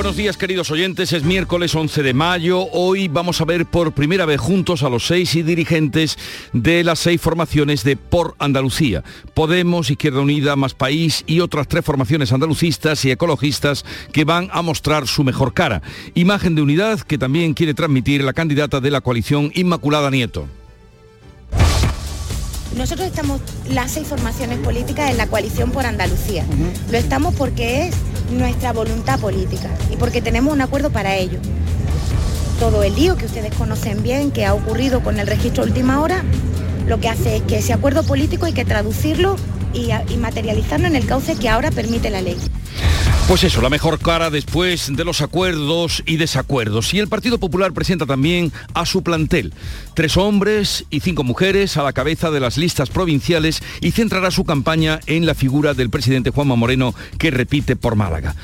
[0.00, 2.66] Buenos días queridos oyentes, es miércoles 11 de mayo.
[2.72, 6.16] Hoy vamos a ver por primera vez juntos a los seis y dirigentes
[6.54, 9.04] de las seis formaciones de Por Andalucía.
[9.34, 14.62] Podemos, Izquierda Unida, Más País y otras tres formaciones andalucistas y ecologistas que van a
[14.62, 15.82] mostrar su mejor cara.
[16.14, 20.48] Imagen de unidad que también quiere transmitir la candidata de la coalición Inmaculada Nieto.
[22.76, 26.44] Nosotros estamos las seis formaciones políticas en la coalición por Andalucía.
[26.90, 27.94] Lo estamos porque es
[28.30, 31.38] nuestra voluntad política y porque tenemos un acuerdo para ello.
[32.58, 36.22] Todo el lío que ustedes conocen bien, que ha ocurrido con el registro última hora,
[36.86, 39.36] lo que hace es que ese acuerdo político hay que traducirlo
[39.72, 42.36] y, y materializarlo en el cauce que ahora permite la ley.
[43.30, 46.92] Pues eso, la mejor cara después de los acuerdos y desacuerdos.
[46.92, 49.54] Y el Partido Popular presenta también a su plantel.
[49.94, 54.42] Tres hombres y cinco mujeres a la cabeza de las listas provinciales y centrará su
[54.42, 58.34] campaña en la figura del presidente Juanma Moreno que repite por Málaga.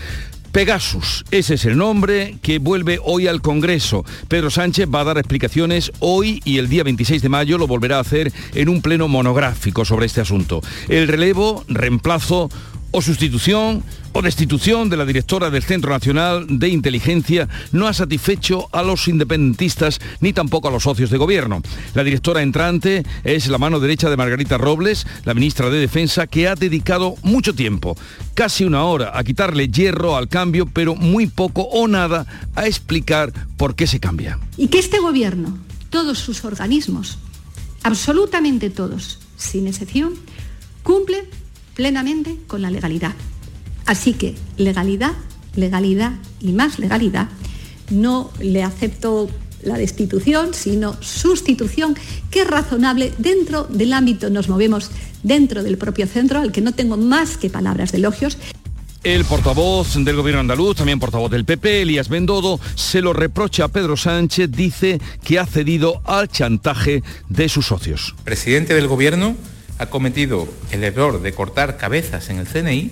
[0.56, 4.06] Pegasus, ese es el nombre que vuelve hoy al Congreso.
[4.26, 7.98] Pedro Sánchez va a dar explicaciones hoy y el día 26 de mayo lo volverá
[7.98, 10.62] a hacer en un pleno monográfico sobre este asunto.
[10.88, 12.48] El relevo, reemplazo
[12.90, 13.82] o sustitución
[14.16, 19.08] o destitución de la directora del Centro Nacional de Inteligencia no ha satisfecho a los
[19.08, 21.60] independentistas ni tampoco a los socios de gobierno.
[21.94, 26.48] La directora entrante es la mano derecha de Margarita Robles, la ministra de Defensa, que
[26.48, 27.94] ha dedicado mucho tiempo,
[28.32, 33.34] casi una hora, a quitarle hierro al cambio, pero muy poco o nada a explicar
[33.58, 34.38] por qué se cambia.
[34.56, 35.58] Y que este gobierno,
[35.90, 37.18] todos sus organismos,
[37.82, 40.14] absolutamente todos, sin excepción,
[40.82, 41.26] cumplen
[41.76, 43.14] plenamente con la legalidad.
[43.84, 45.12] Así que legalidad,
[45.54, 47.28] legalidad y más legalidad.
[47.90, 49.30] No le acepto
[49.62, 51.96] la destitución, sino sustitución,
[52.30, 54.90] que es razonable dentro del ámbito, nos movemos
[55.22, 58.38] dentro del propio centro, al que no tengo más que palabras de elogios.
[59.04, 63.68] El portavoz del gobierno andaluz, también portavoz del PP, Elías Bendodo, se lo reprocha a
[63.68, 68.16] Pedro Sánchez, dice que ha cedido al chantaje de sus socios.
[68.24, 69.36] Presidente del gobierno
[69.78, 72.90] ha cometido el error de cortar cabezas en el CNI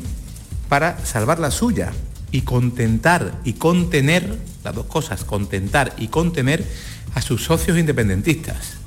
[0.69, 1.93] para salvar la suya
[2.31, 6.65] y contentar y contener, las dos cosas, contentar y contener
[7.15, 8.84] a sus socios independentistas.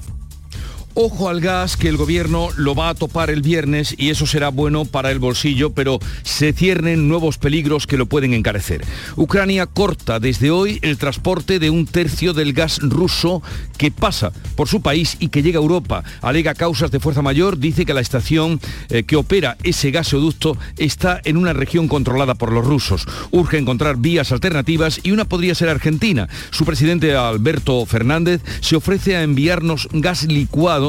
[1.00, 4.50] Ojo al gas que el gobierno lo va a topar el viernes y eso será
[4.50, 8.84] bueno para el bolsillo, pero se ciernen nuevos peligros que lo pueden encarecer.
[9.16, 13.44] Ucrania corta desde hoy el transporte de un tercio del gas ruso
[13.78, 16.04] que pasa por su país y que llega a Europa.
[16.24, 18.60] Alega causas de fuerza mayor, dice que la estación
[18.90, 23.06] eh, que opera ese gasoducto está en una región controlada por los rusos.
[23.30, 26.28] Urge encontrar vías alternativas y una podría ser Argentina.
[26.50, 30.87] Su presidente Alberto Fernández se ofrece a enviarnos gas licuado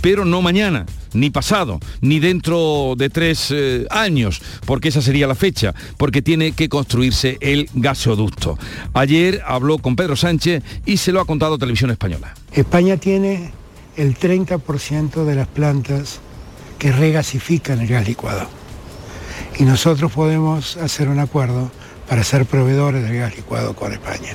[0.00, 5.34] pero no mañana ni pasado, ni dentro de tres eh, años, porque esa sería la
[5.34, 8.58] fecha, porque tiene que construirse el gasoducto.
[8.94, 12.34] Ayer habló con Pedro Sánchez y se lo ha contado Televisión Española.
[12.52, 13.52] España tiene
[13.96, 16.20] el 30% de las plantas
[16.78, 18.48] que regasifican el gas licuado.
[19.58, 21.70] Y nosotros podemos hacer un acuerdo
[22.08, 24.34] para ser proveedores del gas licuado con España.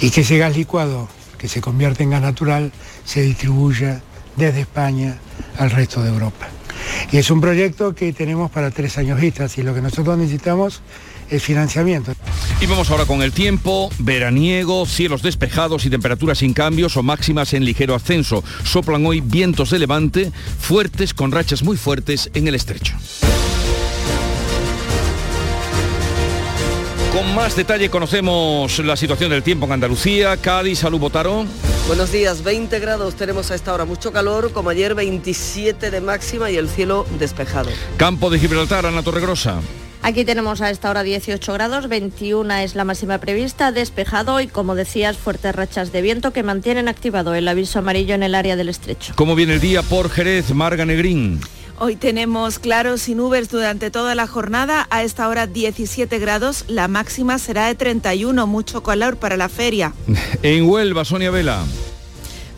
[0.00, 1.08] Y que ese gas licuado,
[1.38, 2.72] que se convierte en gas natural,
[3.04, 4.02] se distribuya
[4.38, 5.16] desde España
[5.58, 6.48] al resto de Europa.
[7.12, 10.80] Y es un proyecto que tenemos para tres años vistas y lo que nosotros necesitamos
[11.30, 12.12] es financiamiento.
[12.60, 17.52] Y vamos ahora con el tiempo, veraniego, cielos despejados y temperaturas sin cambios o máximas
[17.52, 18.42] en ligero ascenso.
[18.64, 22.94] Soplan hoy vientos de levante fuertes con rachas muy fuertes en el estrecho.
[27.12, 30.36] Con más detalle conocemos la situación del tiempo en Andalucía.
[30.36, 31.46] Cádiz, salud, Botaro.
[31.86, 36.50] Buenos días, 20 grados tenemos a esta hora, mucho calor, como ayer 27 de máxima
[36.50, 37.70] y el cielo despejado.
[37.96, 39.60] Campo de Gibraltar, Ana Torregrosa.
[40.02, 44.74] Aquí tenemos a esta hora 18 grados, 21 es la máxima prevista, despejado y como
[44.74, 48.68] decías, fuertes rachas de viento que mantienen activado el aviso amarillo en el área del
[48.68, 49.14] estrecho.
[49.16, 51.40] ¿Cómo viene el día por Jerez, Marga Negrín?
[51.80, 54.88] Hoy tenemos claros y nubes durante toda la jornada.
[54.90, 59.92] A esta hora 17 grados, la máxima será de 31, mucho calor para la feria.
[60.42, 61.64] En Huelva, Sonia Vela.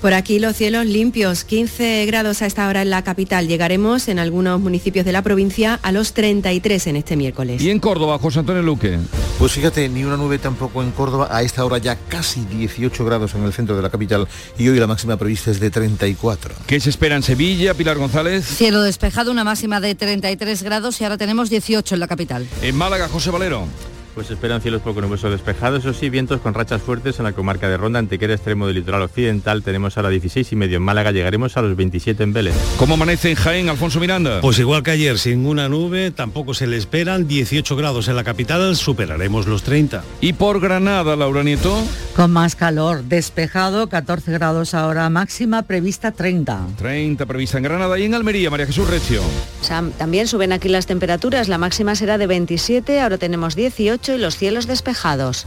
[0.01, 3.49] Por aquí los cielos limpios, 15 grados a esta hora en la capital.
[3.49, 7.61] Llegaremos en algunos municipios de la provincia a los 33 en este miércoles.
[7.61, 8.99] ¿Y en Córdoba, José Antonio Luque?
[9.39, 11.29] Pues fíjate, ni una nube tampoco en Córdoba.
[11.31, 14.27] A esta hora ya casi 18 grados en el centro de la capital
[14.59, 16.55] y hoy la máxima prevista es de 34.
[16.67, 18.47] ¿Qué se espera en Sevilla, Pilar González?
[18.47, 22.47] Cielo despejado, una máxima de 33 grados y ahora tenemos 18 en la capital.
[22.63, 23.67] En Málaga, José Valero.
[24.15, 27.69] Pues esperan cielos poco nubosos despejados, eso sí, vientos con rachas fuertes en la comarca
[27.69, 29.63] de Ronda, Antequera, extremo del litoral occidental.
[29.63, 32.55] Tenemos ahora 16 y medio en Málaga, llegaremos a los 27 en Vélez.
[32.77, 34.41] ¿Cómo amanece en Jaén, Alfonso Miranda?
[34.41, 38.25] Pues igual que ayer, sin una nube, tampoco se le esperan 18 grados en la
[38.25, 40.03] capital, superaremos los 30.
[40.21, 41.81] ¿Y por Granada, Laura Nieto?
[42.17, 46.67] Con más calor, despejado, 14 grados ahora, máxima prevista 30.
[46.79, 49.23] 30 prevista en Granada y en Almería, María Jesús Recio.
[49.99, 54.37] También suben aquí las temperaturas, la máxima será de 27, ahora tenemos 18 y los
[54.37, 55.47] cielos despejados.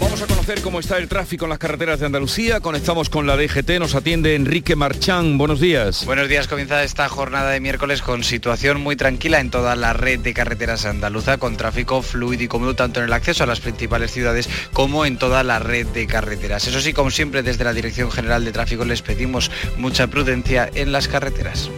[0.00, 2.60] Vamos a conocer cómo está el tráfico en las carreteras de Andalucía.
[2.60, 5.36] Conectamos con la DGT, nos atiende Enrique Marchán.
[5.36, 6.06] Buenos días.
[6.06, 10.20] Buenos días, comienza esta jornada de miércoles con situación muy tranquila en toda la red
[10.20, 14.12] de carreteras andaluza, con tráfico fluido y cómodo tanto en el acceso a las principales
[14.12, 16.66] ciudades como en toda la red de carreteras.
[16.66, 20.90] Eso sí, como siempre, desde la Dirección General de Tráfico les pedimos mucha prudencia en
[20.90, 21.70] las carreteras.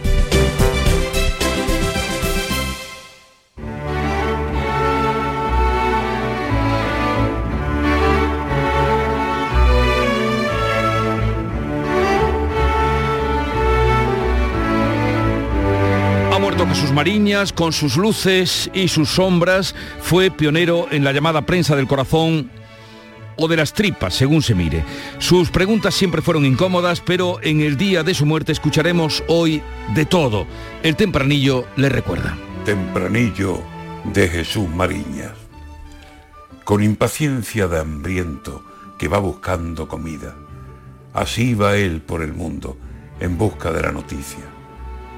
[16.75, 21.87] Sus Mariñas, con sus luces y sus sombras, fue pionero en la llamada prensa del
[21.87, 22.51] corazón
[23.37, 24.83] o de las tripas, según se mire.
[25.19, 29.61] Sus preguntas siempre fueron incómodas, pero en el día de su muerte escucharemos hoy
[29.93, 30.47] de todo.
[30.83, 32.37] El tempranillo le recuerda.
[32.65, 33.61] Tempranillo
[34.13, 35.33] de Jesús Mariñas.
[36.63, 38.63] Con impaciencia de hambriento
[38.97, 40.35] que va buscando comida.
[41.13, 42.77] Así va él por el mundo
[43.19, 44.43] en busca de la noticia.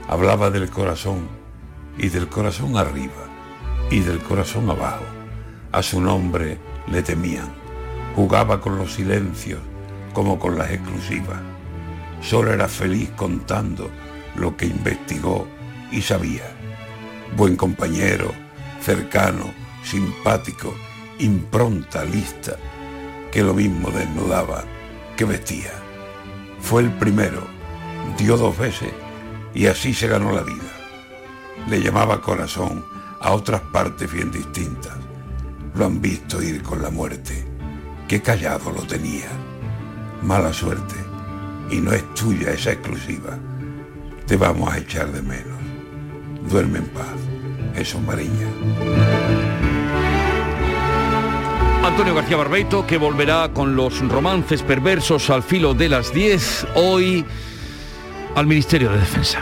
[0.07, 1.36] Hablaba del corazón
[1.97, 3.27] y del corazón arriba
[3.89, 5.03] y del corazón abajo.
[5.71, 6.57] A su nombre
[6.87, 7.49] le temían.
[8.15, 9.59] Jugaba con los silencios
[10.13, 11.39] como con las exclusivas.
[12.21, 13.91] Solo era feliz contando
[14.35, 15.47] lo que investigó
[15.91, 16.43] y sabía.
[17.35, 18.31] Buen compañero,
[18.81, 19.53] cercano,
[19.83, 20.73] simpático,
[21.19, 22.55] impronta, lista,
[23.31, 24.63] que lo mismo desnudaba
[25.15, 25.71] que vestía.
[26.59, 27.41] Fue el primero,
[28.17, 28.89] dio dos veces
[29.53, 30.66] y así se ganó la vida
[31.69, 32.83] le llamaba corazón
[33.19, 34.93] a otras partes bien distintas.
[35.75, 37.45] Lo han visto ir con la muerte.
[38.07, 39.29] Qué callado lo tenía.
[40.23, 40.95] Mala suerte.
[41.69, 43.37] Y no es tuya esa exclusiva.
[44.25, 45.59] Te vamos a echar de menos.
[46.49, 47.15] Duerme en paz.
[47.75, 48.47] Eso, Mariña.
[51.83, 57.25] Antonio García Barbeito, que volverá con los romances perversos al filo de las 10, hoy
[58.35, 59.39] al Ministerio de Defensa.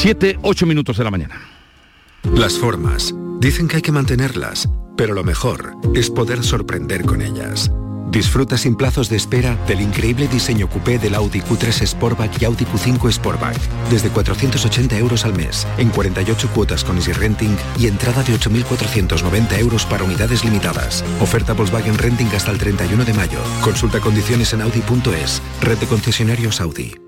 [0.00, 1.40] Siete, ocho minutos de la mañana.
[2.32, 3.12] Las formas.
[3.40, 7.72] Dicen que hay que mantenerlas, pero lo mejor es poder sorprender con ellas.
[8.08, 12.64] Disfruta sin plazos de espera del increíble diseño coupé del Audi Q3 Sportback y Audi
[12.64, 13.58] Q5 Sportback.
[13.90, 19.58] Desde 480 euros al mes, en 48 cuotas con Easy Renting y entrada de 8.490
[19.58, 21.04] euros para unidades limitadas.
[21.20, 23.40] Oferta Volkswagen Renting hasta el 31 de mayo.
[23.62, 25.42] Consulta condiciones en Audi.es.
[25.60, 27.07] Red de concesionarios Audi.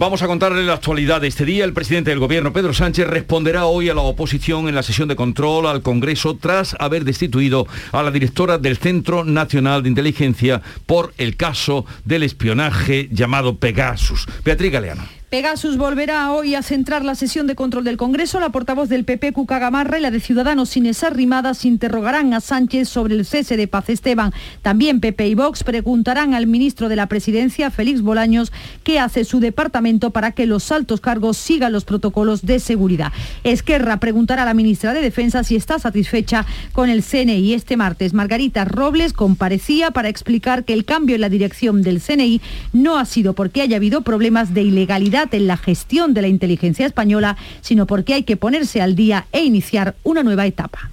[0.00, 1.62] Vamos a contarle la actualidad de este día.
[1.62, 5.14] El presidente del gobierno, Pedro Sánchez, responderá hoy a la oposición en la sesión de
[5.14, 11.12] control al Congreso tras haber destituido a la directora del Centro Nacional de Inteligencia por
[11.18, 14.26] el caso del espionaje llamado Pegasus.
[14.42, 15.19] Beatriz Galeano.
[15.30, 18.40] Pegasus volverá hoy a centrar la sesión de control del Congreso.
[18.40, 22.88] La portavoz del PP, Cuca Gamarra, y la de Ciudadanos, Inés Arrimadas, interrogarán a Sánchez
[22.88, 24.32] sobre el cese de Paz Esteban.
[24.62, 28.50] También PP y Vox preguntarán al ministro de la Presidencia, Félix Bolaños,
[28.82, 33.12] qué hace su departamento para que los altos cargos sigan los protocolos de seguridad.
[33.44, 37.54] Esquerra preguntará a la ministra de Defensa si está satisfecha con el CNI.
[37.54, 42.40] Este martes, Margarita Robles comparecía para explicar que el cambio en la dirección del CNI
[42.72, 46.86] no ha sido porque haya habido problemas de ilegalidad en la gestión de la inteligencia
[46.86, 50.90] española, sino porque hay que ponerse al día e iniciar una nueva etapa.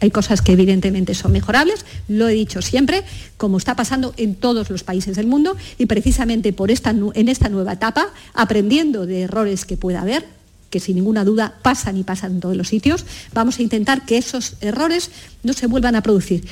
[0.00, 3.04] Hay cosas que evidentemente son mejorables, lo he dicho siempre,
[3.36, 7.48] como está pasando en todos los países del mundo y precisamente por esta, en esta
[7.48, 10.26] nueva etapa, aprendiendo de errores que pueda haber,
[10.70, 14.18] que sin ninguna duda pasan y pasan en todos los sitios, vamos a intentar que
[14.18, 15.10] esos errores
[15.42, 16.44] no se vuelvan a producir.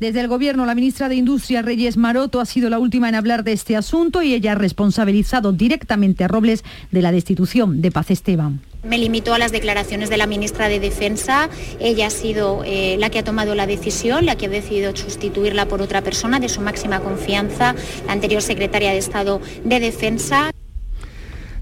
[0.00, 3.42] Desde el Gobierno, la ministra de Industria, Reyes Maroto, ha sido la última en hablar
[3.42, 6.62] de este asunto y ella ha responsabilizado directamente a Robles
[6.92, 8.60] de la destitución de Paz Esteban.
[8.84, 11.50] Me limito a las declaraciones de la ministra de Defensa.
[11.80, 15.66] Ella ha sido eh, la que ha tomado la decisión, la que ha decidido sustituirla
[15.66, 17.74] por otra persona de su máxima confianza,
[18.06, 20.52] la anterior secretaria de Estado de Defensa.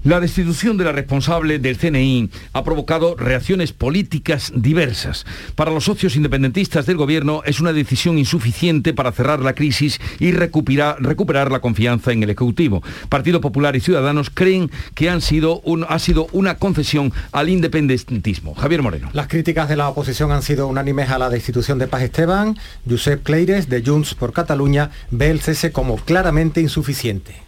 [0.07, 5.25] La destitución de la responsable del CNI ha provocado reacciones políticas diversas.
[5.55, 10.31] Para los socios independentistas del gobierno es una decisión insuficiente para cerrar la crisis y
[10.31, 12.81] recuperar, la confianza en el Ejecutivo.
[13.09, 18.55] Partido Popular y Ciudadanos creen que han sido ha sido una concesión al independentismo.
[18.55, 19.09] Javier Moreno.
[19.11, 22.57] Las críticas de la oposición han sido unánimes a la destitución de Paz Esteban.
[22.89, 27.46] Josep Cleires, de Junts por Cataluña, ve el cese como claramente insuficiente.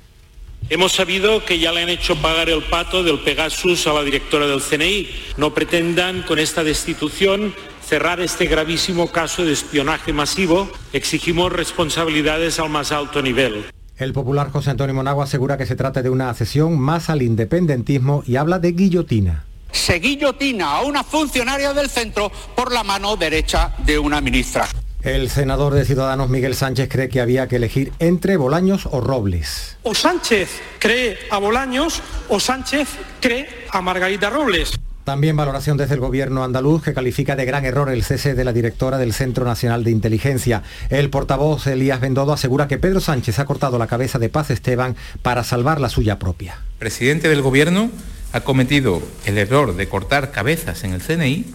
[0.69, 4.45] Hemos sabido que ya le han hecho pagar el pato del Pegasus a la directora
[4.45, 5.09] del CNI.
[5.37, 10.69] No pretendan con esta destitución cerrar este gravísimo caso de espionaje masivo.
[10.93, 13.65] Exigimos responsabilidades al más alto nivel.
[13.97, 18.23] El popular José Antonio Monagua asegura que se trata de una accesión más al independentismo
[18.27, 19.45] y habla de guillotina.
[19.71, 24.67] Se guillotina a una funcionaria del centro por la mano derecha de una ministra.
[25.03, 29.77] El senador de Ciudadanos Miguel Sánchez cree que había que elegir entre Bolaños o Robles.
[29.83, 32.89] O Sánchez cree a Bolaños o Sánchez
[33.21, 34.77] cree a Margarita Robles.
[35.05, 38.51] También valoración desde el gobierno andaluz que califica de gran error el cese de la
[38.51, 40.63] directora del Centro Nacional de Inteligencia.
[40.89, 44.97] El portavoz Elías Bendodo asegura que Pedro Sánchez ha cortado la cabeza de Paz Esteban
[45.21, 46.55] para salvar la suya propia.
[46.73, 47.89] El presidente del gobierno
[48.33, 51.45] ha cometido el error de cortar cabezas en el CNI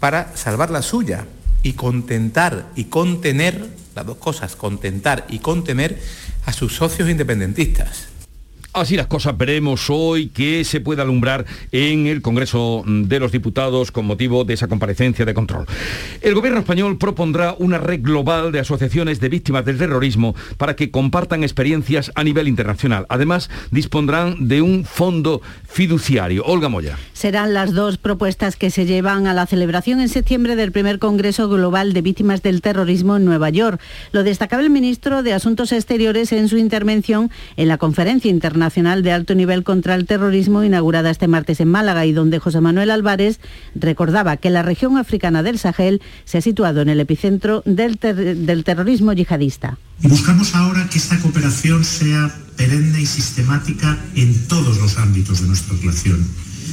[0.00, 1.24] para salvar la suya
[1.64, 3.66] y contentar y contener,
[3.96, 6.00] las dos cosas, contentar y contener
[6.46, 8.13] a sus socios independentistas.
[8.74, 13.92] Así las cosas veremos hoy que se puede alumbrar en el Congreso de los Diputados
[13.92, 15.66] con motivo de esa comparecencia de control.
[16.20, 20.90] El gobierno español propondrá una red global de asociaciones de víctimas del terrorismo para que
[20.90, 23.06] compartan experiencias a nivel internacional.
[23.10, 26.42] Además, dispondrán de un fondo fiduciario.
[26.44, 26.98] Olga Moya.
[27.12, 31.48] Serán las dos propuestas que se llevan a la celebración en septiembre del primer Congreso
[31.48, 33.80] Global de Víctimas del Terrorismo en Nueva York.
[34.10, 39.02] Lo destacaba el ministro de Asuntos Exteriores en su intervención en la conferencia internacional Nacional
[39.02, 42.90] de Alto Nivel contra el Terrorismo inaugurada este martes en Málaga y donde José Manuel
[42.90, 43.38] Álvarez
[43.74, 48.64] recordaba que la región africana del Sahel se ha situado en el epicentro del, del
[48.64, 49.76] terrorismo yihadista.
[50.00, 55.76] Buscamos ahora que esta cooperación sea perenne y sistemática en todos los ámbitos de nuestra
[55.76, 56.26] relación.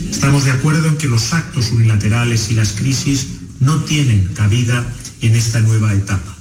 [0.10, 3.27] Estamos de acuerdo en que los actos unilaterales y las crisis
[3.60, 4.86] no tienen cabida
[5.21, 6.40] en esta nueva etapa.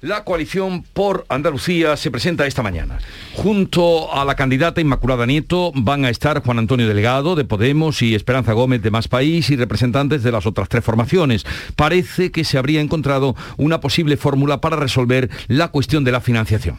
[0.00, 2.98] La coalición por Andalucía se presenta esta mañana.
[3.34, 8.14] Junto a la candidata Inmaculada Nieto van a estar Juan Antonio Delgado de Podemos y
[8.14, 11.44] Esperanza Gómez de Más País y representantes de las otras tres formaciones.
[11.74, 16.78] Parece que se habría encontrado una posible fórmula para resolver la cuestión de la financiación.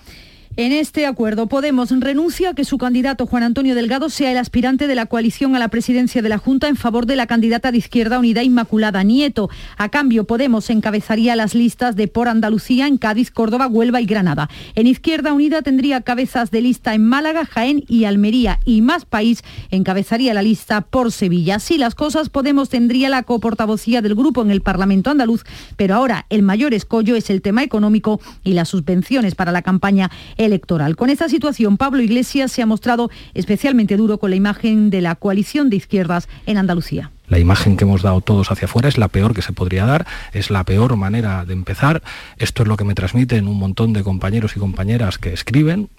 [0.56, 4.88] En este acuerdo, Podemos renuncia a que su candidato Juan Antonio Delgado sea el aspirante
[4.88, 7.78] de la coalición a la presidencia de la Junta en favor de la candidata de
[7.78, 9.50] Izquierda Unida Inmaculada Nieto.
[9.78, 14.50] A cambio, Podemos encabezaría las listas de Por Andalucía en Cádiz, Córdoba, Huelva y Granada.
[14.76, 18.60] En Izquierda Unida tendría cabezas de lista en Málaga, Jaén y Almería.
[18.66, 21.56] Y Más País encabezaría la lista por Sevilla.
[21.56, 25.46] Así las cosas, Podemos tendría la coportavocía del grupo en el Parlamento andaluz,
[25.78, 30.12] pero ahora el mayor escollo es el tema económico y las subvenciones para la campaña
[30.50, 30.96] electoral.
[30.96, 35.16] Con esta situación, Pablo Iglesias se ha mostrado especialmente duro con la imagen de la
[35.16, 37.12] coalición de izquierdas en Andalucía.
[37.28, 40.08] La imagen que hemos dado todos hacia afuera es la peor que se podría dar,
[40.34, 42.02] es la peor manera de empezar.
[42.38, 45.90] Esto es lo que me transmiten un montón de compañeros y compañeras que escriben,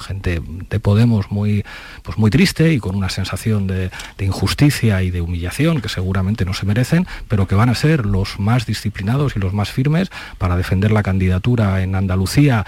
[0.00, 1.64] gente de Podemos muy,
[2.02, 6.44] pues muy triste y con una sensación de, de, injusticia y de humillación que seguramente
[6.44, 10.10] no se merecen, pero que van a ser los más disciplinados y los más firmes
[10.38, 12.66] para defender la candidatura en Andalucía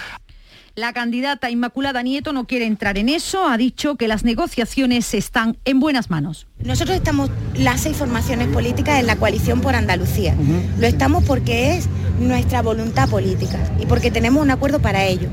[0.75, 5.59] La candidata Inmaculada Nieto no quiere entrar en eso, ha dicho que las negociaciones están
[5.67, 6.47] en buenas manos.
[6.65, 10.35] Nosotros estamos las seis formaciones políticas en la coalición por Andalucía.
[10.79, 15.29] Lo estamos porque es nuestra voluntad política y porque tenemos un acuerdo para ello.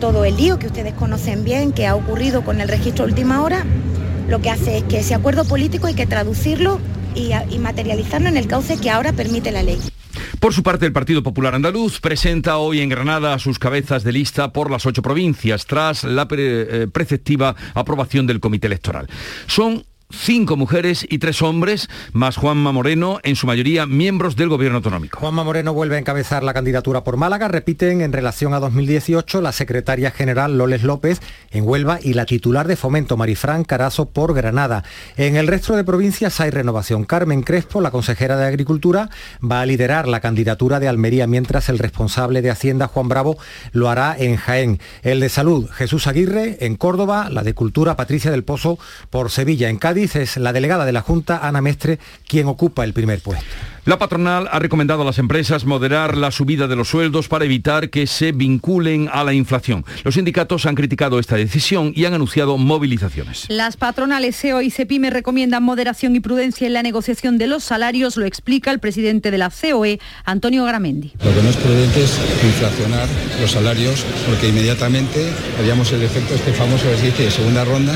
[0.00, 3.66] Todo el lío que ustedes conocen bien, que ha ocurrido con el registro última hora,
[4.26, 6.80] lo que hace es que ese acuerdo político hay que traducirlo
[7.14, 9.78] y, y materializarlo en el cauce que ahora permite la ley.
[10.40, 14.52] Por su parte, el Partido Popular Andaluz presenta hoy en Granada sus cabezas de lista
[14.52, 19.08] por las ocho provincias, tras la eh, preceptiva aprobación del Comité Electoral.
[19.46, 19.84] Son
[20.14, 25.18] cinco mujeres y tres hombres, más Juanma Moreno, en su mayoría miembros del Gobierno Autonómico.
[25.18, 27.48] Juanma Moreno vuelve a encabezar la candidatura por Málaga.
[27.48, 32.66] Repiten en relación a 2018 la secretaria general Loles López en Huelva y la titular
[32.66, 34.84] de Fomento Marifran Carazo por Granada.
[35.16, 37.04] En el resto de provincias hay renovación.
[37.04, 39.10] Carmen Crespo, la consejera de Agricultura,
[39.42, 43.36] va a liderar la candidatura de Almería, mientras el responsable de Hacienda, Juan Bravo,
[43.72, 44.80] lo hará en Jaén.
[45.02, 48.78] El de Salud, Jesús Aguirre, en Córdoba, la de Cultura, Patricia del Pozo,
[49.10, 49.68] por Sevilla.
[49.68, 53.44] En Cádiz es la delegada de la Junta, Ana Mestre, quien ocupa el primer puesto.
[53.86, 57.90] La patronal ha recomendado a las empresas moderar la subida de los sueldos para evitar
[57.90, 59.84] que se vinculen a la inflación.
[60.04, 63.44] Los sindicatos han criticado esta decisión y han anunciado movilizaciones.
[63.48, 68.16] Las patronales CEO y CEPIME recomiendan moderación y prudencia en la negociación de los salarios,
[68.16, 71.12] lo explica el presidente de la COE, Antonio Gramendi.
[71.22, 73.06] Lo que no es prudente es inflacionar
[73.38, 77.94] los salarios porque inmediatamente haríamos el efecto este famoso que se dice de segunda ronda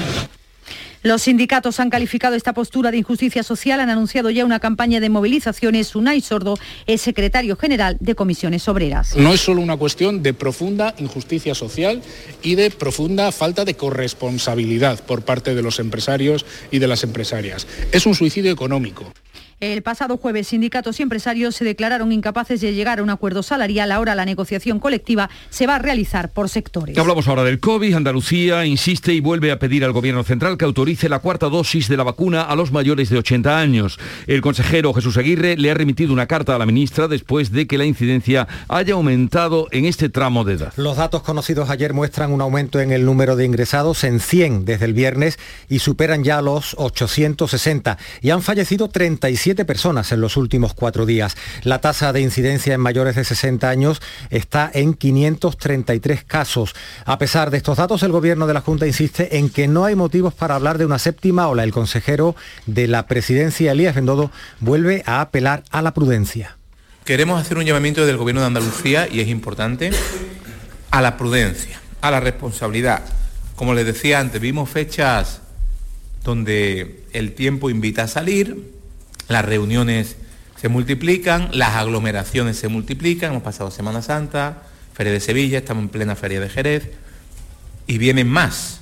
[1.03, 5.09] Los sindicatos han calificado esta postura de injusticia social, han anunciado ya una campaña de
[5.09, 5.95] movilizaciones.
[5.95, 9.17] Unai Sordo es secretario general de Comisiones Obreras.
[9.17, 12.03] No es solo una cuestión de profunda injusticia social
[12.43, 17.69] y de profunda falta de corresponsabilidad por parte de los empresarios y de las empresarias.
[17.93, 19.13] Es un suicidio económico.
[19.61, 23.91] El pasado jueves, sindicatos y empresarios se declararon incapaces de llegar a un acuerdo salarial.
[23.91, 26.97] Ahora la negociación colectiva se va a realizar por sectores.
[26.97, 27.93] Hablamos ahora del COVID.
[27.93, 31.97] Andalucía insiste y vuelve a pedir al Gobierno Central que autorice la cuarta dosis de
[31.97, 33.99] la vacuna a los mayores de 80 años.
[34.29, 37.79] El consejero Jesús Aguirre le ha remitido una carta a la ministra después de que
[37.79, 40.73] la incidencia haya aumentado en este tramo de edad.
[40.77, 44.85] Los datos conocidos ayer muestran un aumento en el número de ingresados en 100 desde
[44.85, 45.37] el viernes
[45.69, 51.37] y superan ya los 860 y han fallecido 37 personas en los últimos cuatro días.
[51.63, 54.01] La tasa de incidencia en mayores de 60 años
[54.31, 56.75] está en 533 casos.
[57.05, 59.95] A pesar de estos datos, el gobierno de la Junta insiste en que no hay
[59.95, 61.65] motivos para hablar de una séptima ola.
[61.65, 62.37] El consejero
[62.67, 66.57] de la presidencia, Elías Bendodo, vuelve a apelar a la prudencia.
[67.05, 69.91] Queremos hacer un llamamiento del Gobierno de Andalucía, y es importante,
[70.91, 73.03] a la prudencia, a la responsabilidad.
[73.57, 75.41] Como les decía antes, vimos fechas
[76.23, 78.78] donde el tiempo invita a salir,
[79.29, 80.17] las reuniones
[80.61, 84.63] se multiplican, las aglomeraciones se multiplican, hemos pasado Semana Santa,
[84.95, 86.91] Feria de Sevilla, estamos en plena Feria de Jerez,
[87.87, 88.78] y vienen más.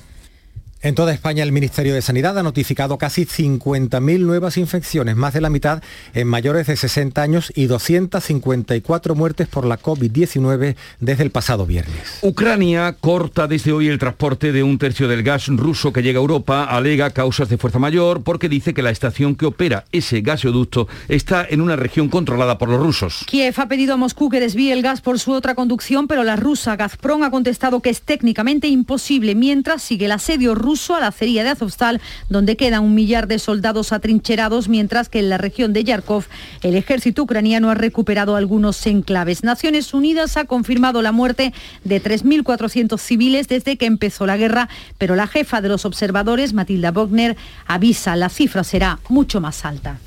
[0.83, 5.41] En toda España el Ministerio de Sanidad ha notificado casi 50.000 nuevas infecciones, más de
[5.41, 5.81] la mitad
[6.13, 12.19] en mayores de 60 años y 254 muertes por la COVID-19 desde el pasado viernes.
[12.21, 16.21] Ucrania corta desde hoy el transporte de un tercio del gas ruso que llega a
[16.21, 20.87] Europa, alega causas de fuerza mayor porque dice que la estación que opera ese gasoducto
[21.07, 23.25] está en una región controlada por los rusos.
[23.25, 26.35] Kiev ha pedido a Moscú que desvíe el gas por su otra conducción, pero la
[26.35, 31.07] rusa Gazprom ha contestado que es técnicamente imposible mientras sigue el asedio ruso a la
[31.07, 35.71] acería de Azovstal, donde quedan un millar de soldados atrincherados, mientras que en la región
[35.71, 36.25] de Yarkov
[36.61, 39.45] el ejército ucraniano ha recuperado algunos enclaves.
[39.45, 41.53] Naciones Unidas ha confirmado la muerte
[41.85, 46.91] de 3.400 civiles desde que empezó la guerra, pero la jefa de los observadores, Matilda
[46.91, 49.99] Bogner, avisa la cifra será mucho más alta.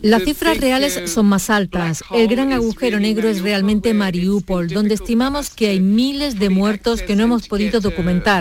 [0.00, 2.02] Las cifras reales son más altas.
[2.12, 7.14] El gran agujero negro es realmente Mariupol, donde estimamos que hay miles de muertos que
[7.14, 8.39] no hemos podido documentar.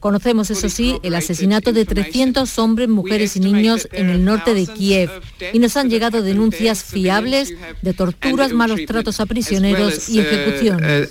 [0.00, 4.66] Conocemos, eso sí, el asesinato de 300 hombres, mujeres y niños en el norte de
[4.66, 5.10] Kiev
[5.52, 11.08] y nos han llegado denuncias fiables de torturas, malos tratos a prisioneros y ejecuciones.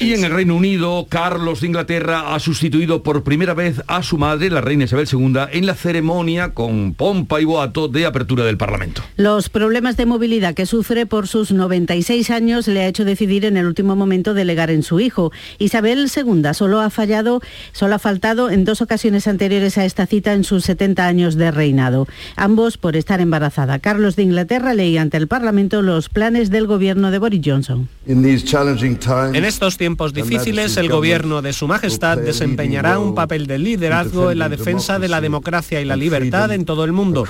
[0.00, 4.18] Y en el Reino Unido, Carlos de Inglaterra ha sustituido por primera vez a su
[4.18, 8.56] madre, la reina Isabel II, en la ceremonia con pompa y boato de apertura del
[8.56, 9.02] Parlamento.
[9.16, 13.56] Los problemas de movilidad que sufre por sus 96 años le ha hecho decidir en
[13.56, 15.32] el último momento delegar en su hijo.
[15.58, 17.40] Isabel II solo ha fallado
[17.72, 21.50] Solo ha faltado en dos ocasiones anteriores a esta cita en sus 70 años de
[21.50, 23.78] reinado, ambos por estar embarazada.
[23.78, 27.88] Carlos de Inglaterra leía ante el Parlamento los planes del gobierno de Boris Johnson.
[28.06, 34.38] En estos tiempos difíciles, el gobierno de Su Majestad desempeñará un papel de liderazgo en
[34.38, 37.24] la defensa de la democracia y la libertad en todo el mundo,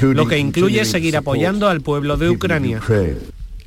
[0.00, 2.80] lo que incluye seguir apoyando al pueblo de Ucrania.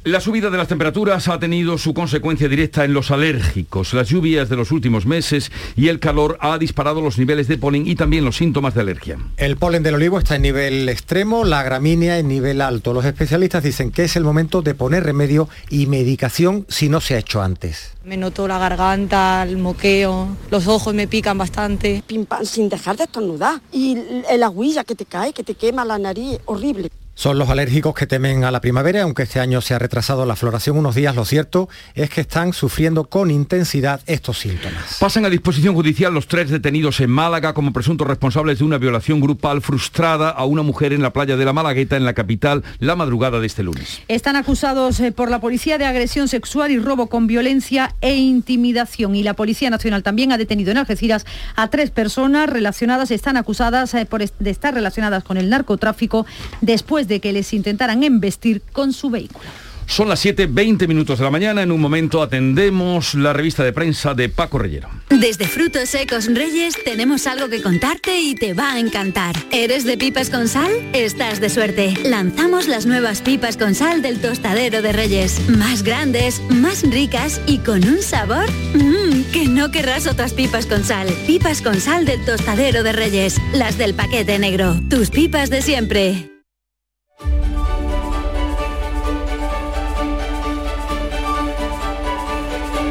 [0.07, 3.93] La subida de las temperaturas ha tenido su consecuencia directa en los alérgicos.
[3.93, 7.85] Las lluvias de los últimos meses y el calor ha disparado los niveles de polen
[7.85, 9.17] y también los síntomas de alergia.
[9.35, 12.93] El polen del olivo está en nivel extremo, la gramínea en nivel alto.
[12.93, 17.15] Los especialistas dicen que es el momento de poner remedio y medicación si no se
[17.15, 17.91] ha hecho antes.
[18.05, 22.01] Me noto la garganta, el moqueo, los ojos me pican bastante.
[22.07, 23.59] Pim pam, sin dejar de estornudar.
[23.73, 23.97] Y
[24.29, 26.89] el agüilla que te cae, que te quema la nariz, horrible.
[27.17, 30.36] Son los alérgicos que temen a la primavera, aunque este año se ha retrasado la
[30.36, 34.97] floración unos días, lo cierto es que están sufriendo con intensidad estos síntomas.
[34.99, 39.19] Pasan a disposición judicial los tres detenidos en Málaga como presuntos responsables de una violación
[39.19, 42.95] grupal frustrada a una mujer en la playa de la Malagueta, en la capital, la
[42.95, 43.99] madrugada de este lunes.
[44.08, 49.15] Están acusados eh, por la policía de agresión sexual y robo con violencia e intimidación.
[49.15, 51.25] Y la Policía Nacional también ha detenido en Algeciras
[51.56, 56.27] a tres personas relacionadas, están acusadas eh, por de estar relacionadas con el narcotráfico
[56.62, 59.47] después de que les intentaran embestir con su vehículo.
[59.87, 61.63] Son las 7.20 minutos de la mañana.
[61.63, 64.89] En un momento atendemos la revista de prensa de Paco Reyero.
[65.09, 69.35] Desde Frutos Secos Reyes tenemos algo que contarte y te va a encantar.
[69.49, 70.69] ¿Eres de pipas con sal?
[70.93, 71.93] Estás de suerte.
[72.03, 75.39] Lanzamos las nuevas pipas con sal del tostadero de Reyes.
[75.49, 80.83] Más grandes, más ricas y con un sabor mmm, que no querrás otras pipas con
[80.83, 81.07] sal.
[81.25, 83.37] Pipas con sal del tostadero de Reyes.
[83.53, 84.75] Las del paquete negro.
[84.89, 86.37] Tus pipas de siempre.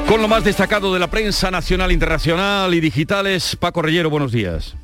[0.09, 4.77] Con lo más destacado de la prensa nacional, internacional y digitales, Paco Reyero, buenos días.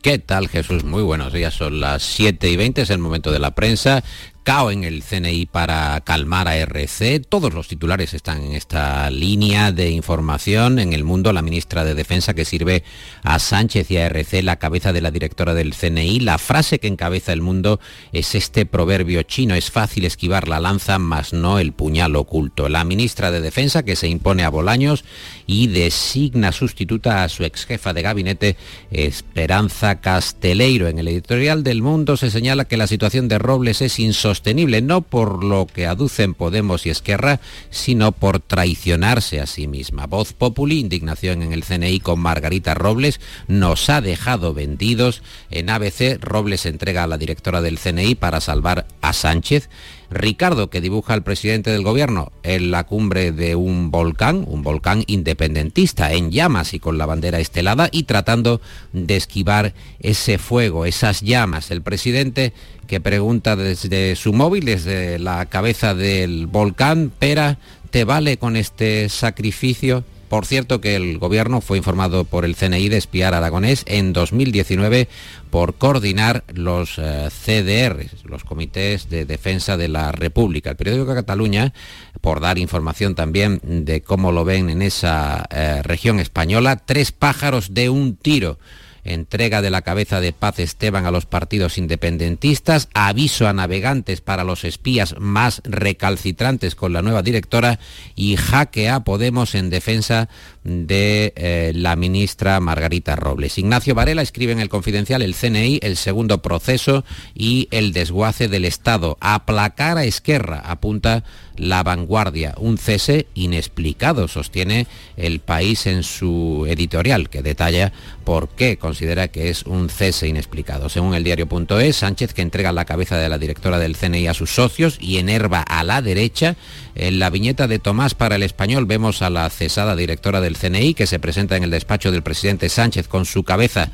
[0.00, 0.84] ¿Qué tal Jesús?
[0.84, 4.02] Muy buenos días, son las 7 y 20, es el momento de la prensa
[4.44, 7.20] cao en el CNI para calmar a RC.
[7.20, 10.78] Todos los titulares están en esta línea de información.
[10.78, 12.84] En el mundo, la ministra de Defensa que sirve
[13.22, 16.20] a Sánchez y a RC, la cabeza de la directora del CNI.
[16.20, 17.80] La frase que encabeza el mundo
[18.12, 19.54] es este proverbio chino.
[19.54, 22.68] Es fácil esquivar la lanza, mas no el puñal oculto.
[22.68, 25.04] La ministra de Defensa que se impone a Bolaños
[25.46, 28.56] y designa sustituta a su ex jefa de gabinete,
[28.90, 30.88] Esperanza Casteleiro.
[30.88, 34.33] En el editorial del mundo se señala que la situación de Robles es insostenible
[34.82, 40.06] no por lo que aducen Podemos y Esquerra, sino por traicionarse a sí misma.
[40.06, 45.22] Voz Populi, indignación en el CNI con Margarita Robles, nos ha dejado vendidos.
[45.50, 49.68] En ABC, Robles entrega a la directora del CNI para salvar a Sánchez.
[50.14, 55.02] Ricardo, que dibuja al presidente del gobierno en la cumbre de un volcán, un volcán
[55.06, 58.60] independentista, en llamas y con la bandera estelada y tratando
[58.92, 61.70] de esquivar ese fuego, esas llamas.
[61.70, 62.52] El presidente
[62.86, 67.58] que pregunta desde su móvil, desde la cabeza del volcán, Pera,
[67.90, 70.04] ¿te vale con este sacrificio?
[70.28, 75.08] Por cierto que el gobierno fue informado por el CNI de espiar aragonés en 2019
[75.50, 80.70] por coordinar los eh, CDR, los comités de defensa de la República.
[80.70, 81.72] El periódico Cataluña,
[82.20, 87.74] por dar información también de cómo lo ven en esa eh, región española, tres pájaros
[87.74, 88.58] de un tiro
[89.04, 94.44] entrega de la cabeza de Paz Esteban a los partidos independentistas, aviso a navegantes para
[94.44, 97.78] los espías más recalcitrantes con la nueva directora
[98.14, 100.28] y jaque a Podemos en defensa
[100.64, 103.58] de eh, la ministra Margarita Robles.
[103.58, 108.64] Ignacio Varela escribe en el Confidencial el CNI, el segundo proceso y el desguace del
[108.64, 109.18] Estado.
[109.20, 111.24] Aplacar a Esquerra, apunta
[111.56, 112.54] la vanguardia.
[112.58, 114.86] Un cese inexplicado, sostiene
[115.16, 117.92] el país en su editorial, que detalla
[118.24, 120.88] por qué considera que es un cese inexplicado.
[120.88, 124.54] Según el diario.es, Sánchez, que entrega la cabeza de la directora del CNI a sus
[124.54, 126.56] socios y enerva a la derecha,
[126.94, 130.94] en la viñeta de Tomás para el español vemos a la cesada directora del CNI
[130.94, 133.90] que se presenta en el despacho del presidente Sánchez con su cabeza,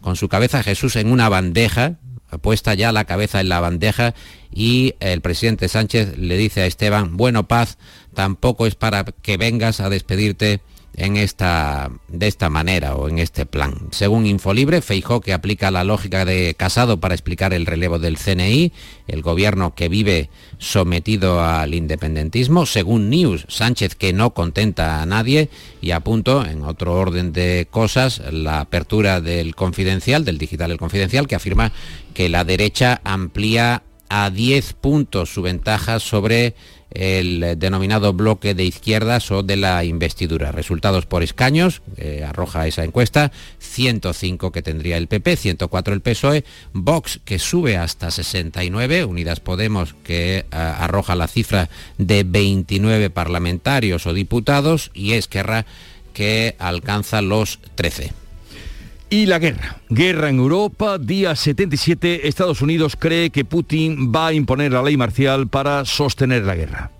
[0.00, 1.96] con su cabeza Jesús en una bandeja,
[2.36, 4.14] puesta ya la cabeza en la bandeja
[4.52, 7.78] y el presidente Sánchez le dice a Esteban, bueno, paz,
[8.14, 10.60] tampoco es para que vengas a despedirte
[10.94, 13.74] en esta, de esta manera o en este plan.
[13.92, 18.72] Según Infolibre, Feijó que aplica la lógica de Casado para explicar el relevo del CNI,
[19.06, 22.66] el gobierno que vive sometido al independentismo.
[22.66, 28.20] Según News, Sánchez que no contenta a nadie y apunto en otro orden de cosas
[28.32, 31.72] la apertura del confidencial, del digital el confidencial, que afirma
[32.12, 36.54] que la derecha amplía a 10 puntos su ventaja sobre
[36.90, 40.52] el denominado bloque de izquierdas o de la investidura.
[40.52, 46.44] Resultados por escaños, eh, arroja esa encuesta, 105 que tendría el PP, 104 el PSOE,
[46.72, 54.06] Vox que sube hasta 69, Unidas Podemos que eh, arroja la cifra de 29 parlamentarios
[54.06, 55.66] o diputados y Esquerra
[56.12, 58.27] que alcanza los 13.
[59.10, 59.78] Y la guerra.
[59.88, 62.28] Guerra en Europa, día 77.
[62.28, 66.90] Estados Unidos cree que Putin va a imponer la ley marcial para sostener la guerra.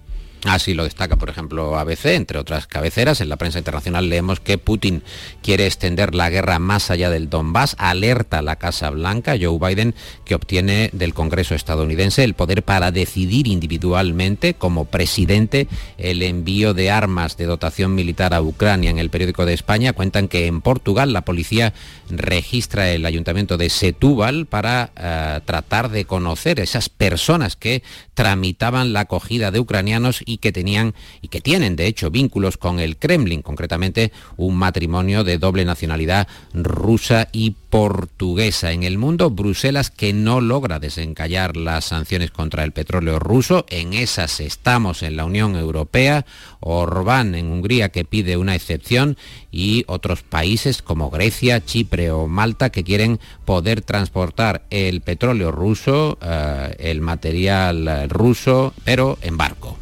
[0.44, 3.20] Así lo destaca, por ejemplo, ABC, entre otras cabeceras.
[3.20, 5.02] En la prensa internacional leemos que Putin
[5.42, 10.36] quiere extender la guerra más allá del Donbass, alerta la Casa Blanca, Joe Biden, que
[10.36, 17.36] obtiene del Congreso estadounidense el poder para decidir individualmente, como presidente, el envío de armas
[17.36, 18.90] de dotación militar a Ucrania.
[18.90, 21.74] En el periódico de España cuentan que en Portugal la policía
[22.10, 27.82] registra el ayuntamiento de Setúbal para eh, tratar de conocer esas personas que
[28.14, 32.78] tramitaban la acogida de ucranianos y que tenían y que tienen de hecho vínculos con
[32.78, 38.72] el Kremlin, concretamente un matrimonio de doble nacionalidad rusa y portuguesa.
[38.72, 43.94] En el mundo, Bruselas que no logra desencallar las sanciones contra el petróleo ruso, en
[43.94, 46.26] esas estamos en la Unión Europea,
[46.60, 49.16] Orbán en Hungría que pide una excepción
[49.50, 56.18] y otros países como Grecia, Chipre o Malta que quieren poder transportar el petróleo ruso,
[56.20, 59.78] eh, el material ruso, pero en barco.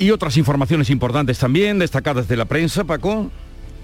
[0.00, 3.30] Y otras informaciones importantes también, destacadas de la prensa, Paco.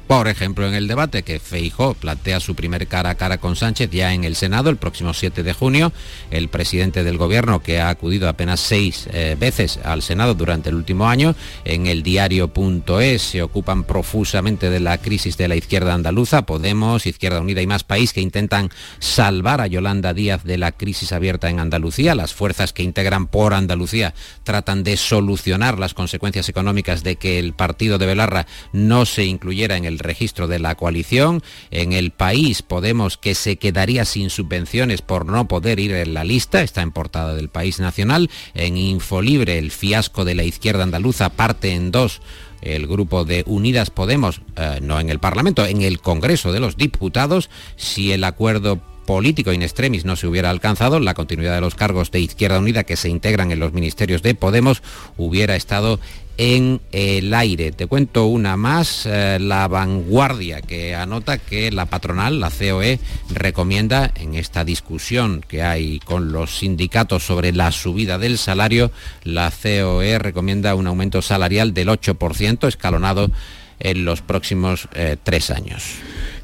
[0.07, 3.91] Por ejemplo, en el debate que Feijó plantea su primer cara a cara con Sánchez
[3.91, 5.93] ya en el Senado el próximo 7 de junio,
[6.31, 10.77] el presidente del gobierno que ha acudido apenas seis eh, veces al Senado durante el
[10.77, 16.47] último año, en el diario.es se ocupan profusamente de la crisis de la izquierda andaluza,
[16.47, 21.11] Podemos, Izquierda Unida y Más País que intentan salvar a Yolanda Díaz de la crisis
[21.11, 22.15] abierta en Andalucía.
[22.15, 24.15] Las fuerzas que integran por Andalucía
[24.45, 29.77] tratan de solucionar las consecuencias económicas de que el partido de Belarra no se incluyera
[29.77, 31.43] en el registro de la coalición.
[31.71, 36.25] En el país Podemos que se quedaría sin subvenciones por no poder ir en la
[36.25, 38.31] lista, está en portada del País Nacional.
[38.55, 42.21] En Infolibre el fiasco de la izquierda andaluza parte en dos
[42.63, 46.77] el grupo de Unidas Podemos, eh, no en el Parlamento, en el Congreso de los
[46.77, 51.75] Diputados, si el acuerdo político in extremis no se hubiera alcanzado, la continuidad de los
[51.75, 54.83] cargos de Izquierda Unida que se integran en los ministerios de Podemos
[55.17, 55.99] hubiera estado
[56.39, 57.73] en el aire.
[57.73, 62.99] Te cuento una más, eh, la vanguardia que anota que la patronal, la COE,
[63.31, 68.91] recomienda en esta discusión que hay con los sindicatos sobre la subida del salario,
[69.25, 73.31] la COE recomienda un aumento salarial del 8% escalonado
[73.79, 75.97] en los próximos eh, tres años.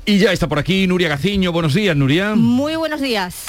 [0.05, 1.53] Y ya está por aquí Nuria Gaciño.
[1.53, 2.35] Buenos días, Nuria.
[2.35, 3.45] Muy buenos días.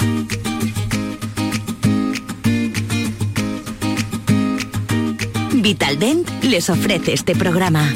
[5.52, 7.90] Vitaldent les ofrece este programa.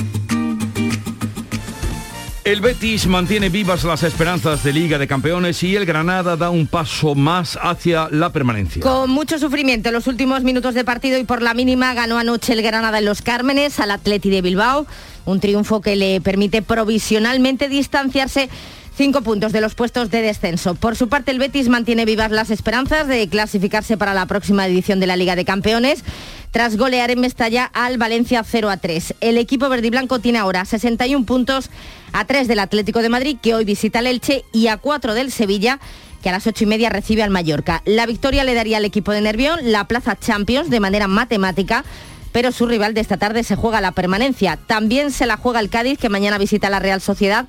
[2.49, 6.67] El Betis mantiene vivas las esperanzas de Liga de Campeones y el Granada da un
[6.67, 8.81] paso más hacia la permanencia.
[8.81, 12.55] Con mucho sufrimiento en los últimos minutos de partido y por la mínima ganó anoche
[12.55, 14.87] el Granada en Los Cármenes al Atleti de Bilbao,
[15.29, 18.49] un triunfo que le permite provisionalmente distanciarse
[18.97, 20.75] cinco puntos de los puestos de descenso.
[20.75, 24.99] Por su parte, el Betis mantiene vivas las esperanzas de clasificarse para la próxima edición
[24.99, 26.03] de la Liga de Campeones
[26.51, 29.15] tras golear en Mestalla al Valencia 0 a 3.
[29.21, 31.71] El equipo verde y blanco tiene ahora 61 puntos
[32.13, 35.31] a 3 del Atlético de Madrid, que hoy visita el Elche, y a 4 del
[35.31, 35.79] Sevilla
[36.23, 37.81] que a las ocho y media recibe al Mallorca.
[37.85, 41.85] La victoria le daría al equipo de Nervión la plaza Champions de manera matemática,
[42.33, 44.59] pero su rival de esta tarde se juega la permanencia.
[44.67, 47.47] También se la juega el Cádiz, que mañana visita la Real Sociedad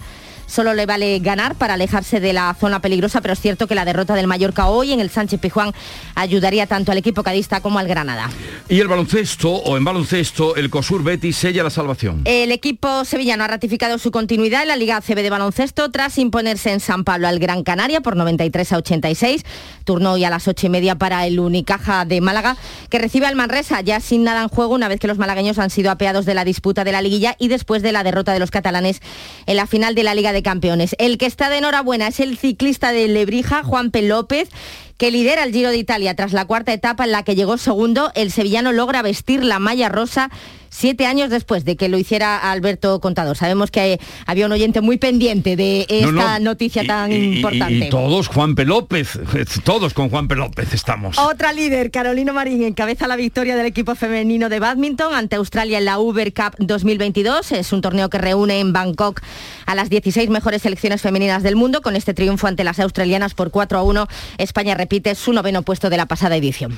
[0.49, 3.85] solo le vale ganar para alejarse de la zona peligrosa, pero es cierto que la
[3.85, 5.73] derrota del Mallorca hoy en el Sánchez Pijuán
[6.15, 8.29] ayudaría tanto al equipo cadista como al Granada.
[8.67, 12.21] Y el baloncesto, o en baloncesto, el COSUR Betis sella la salvación.
[12.25, 16.71] El equipo sevillano ha ratificado su continuidad en la Liga ACB de baloncesto tras imponerse
[16.71, 19.43] en San Pablo al Gran Canaria por 93 a 86.
[19.83, 22.57] Turno hoy a las ocho y media para el Unicaja de Málaga,
[22.89, 25.69] que recibe al Manresa ya sin nada en juego una vez que los malagueños han
[25.69, 28.51] sido apeados de la disputa de la liguilla y después de la derrota de los
[28.51, 29.01] catalanes
[29.45, 30.95] en la final de la Liga de Campeones.
[30.99, 34.01] El que está de enhorabuena es el ciclista de Lebrija, Juan P.
[34.01, 34.49] López,
[34.97, 38.11] que lidera el Giro de Italia tras la cuarta etapa en la que llegó segundo.
[38.15, 40.29] El sevillano logra vestir la malla rosa
[40.69, 43.37] siete años después de que lo hiciera Alberto Contador.
[43.37, 47.87] Sabemos que había un oyente muy pendiente de esta noticia tan importante.
[47.87, 48.65] Y, todos Juan P.
[48.65, 49.19] López,
[49.63, 50.35] todos con Juan P.
[50.35, 51.17] López estamos.
[51.17, 55.85] Otra líder, Carolina Marín, encabeza la victoria del equipo femenino de badminton ante Australia en
[55.85, 57.51] la Uber Cup 2022.
[57.51, 59.21] Es un torneo que reúne en Bangkok
[59.65, 61.81] a las 16 mejores selecciones femeninas del mundo.
[61.81, 65.89] Con este triunfo ante las australianas por 4 a 1, España repite su noveno puesto
[65.89, 66.77] de la pasada edición.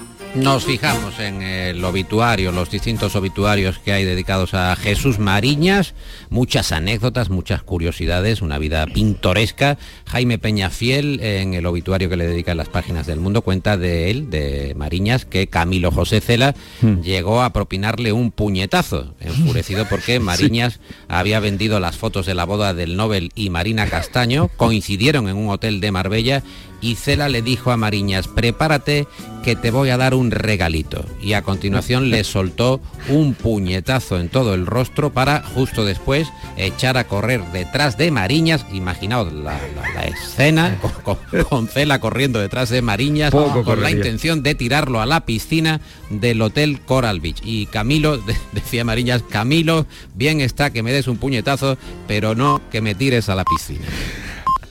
[0.35, 5.93] Nos fijamos en el obituario, los distintos obituarios que hay dedicados a Jesús Mariñas,
[6.29, 9.77] muchas anécdotas, muchas curiosidades, una vida pintoresca.
[10.05, 14.09] Jaime Peñafiel, en el obituario que le dedica en las páginas del mundo, cuenta de
[14.09, 17.01] él, de Mariñas, que Camilo José Cela hmm.
[17.01, 22.73] llegó a propinarle un puñetazo, enfurecido porque Mariñas había vendido las fotos de la boda
[22.73, 26.41] del Nobel y Marina Castaño, coincidieron en un hotel de Marbella
[26.81, 29.07] y Cela le dijo a Mariñas, prepárate
[29.43, 31.05] que te voy a dar un regalito.
[31.21, 36.97] Y a continuación le soltó un puñetazo en todo el rostro para justo después echar
[36.97, 38.65] a correr detrás de Mariñas.
[38.71, 39.59] Imaginaos la,
[40.05, 40.77] escena
[41.49, 46.41] con, Cela corriendo detrás de Mariñas con la intención de tirarlo a la piscina del
[46.41, 47.41] Hotel Coral Beach.
[47.43, 52.81] Y Camilo, decía Mariñas, Camilo, bien está que me des un puñetazo, pero no que
[52.81, 53.85] me tires a la piscina.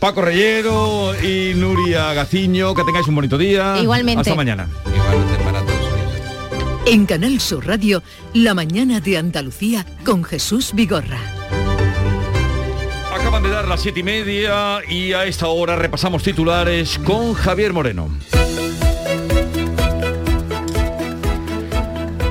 [0.01, 3.77] Paco Reyero y Nuria Gaciño, que tengáis un bonito día.
[3.83, 4.23] Igualmente.
[4.23, 4.67] Hasta mañana.
[4.87, 5.81] Igualmente para todos.
[6.87, 11.19] En Canal Sur Radio, La mañana de Andalucía con Jesús Vigorra.
[13.15, 17.75] Acaban de dar las siete y media y a esta hora repasamos titulares con Javier
[17.75, 18.09] Moreno.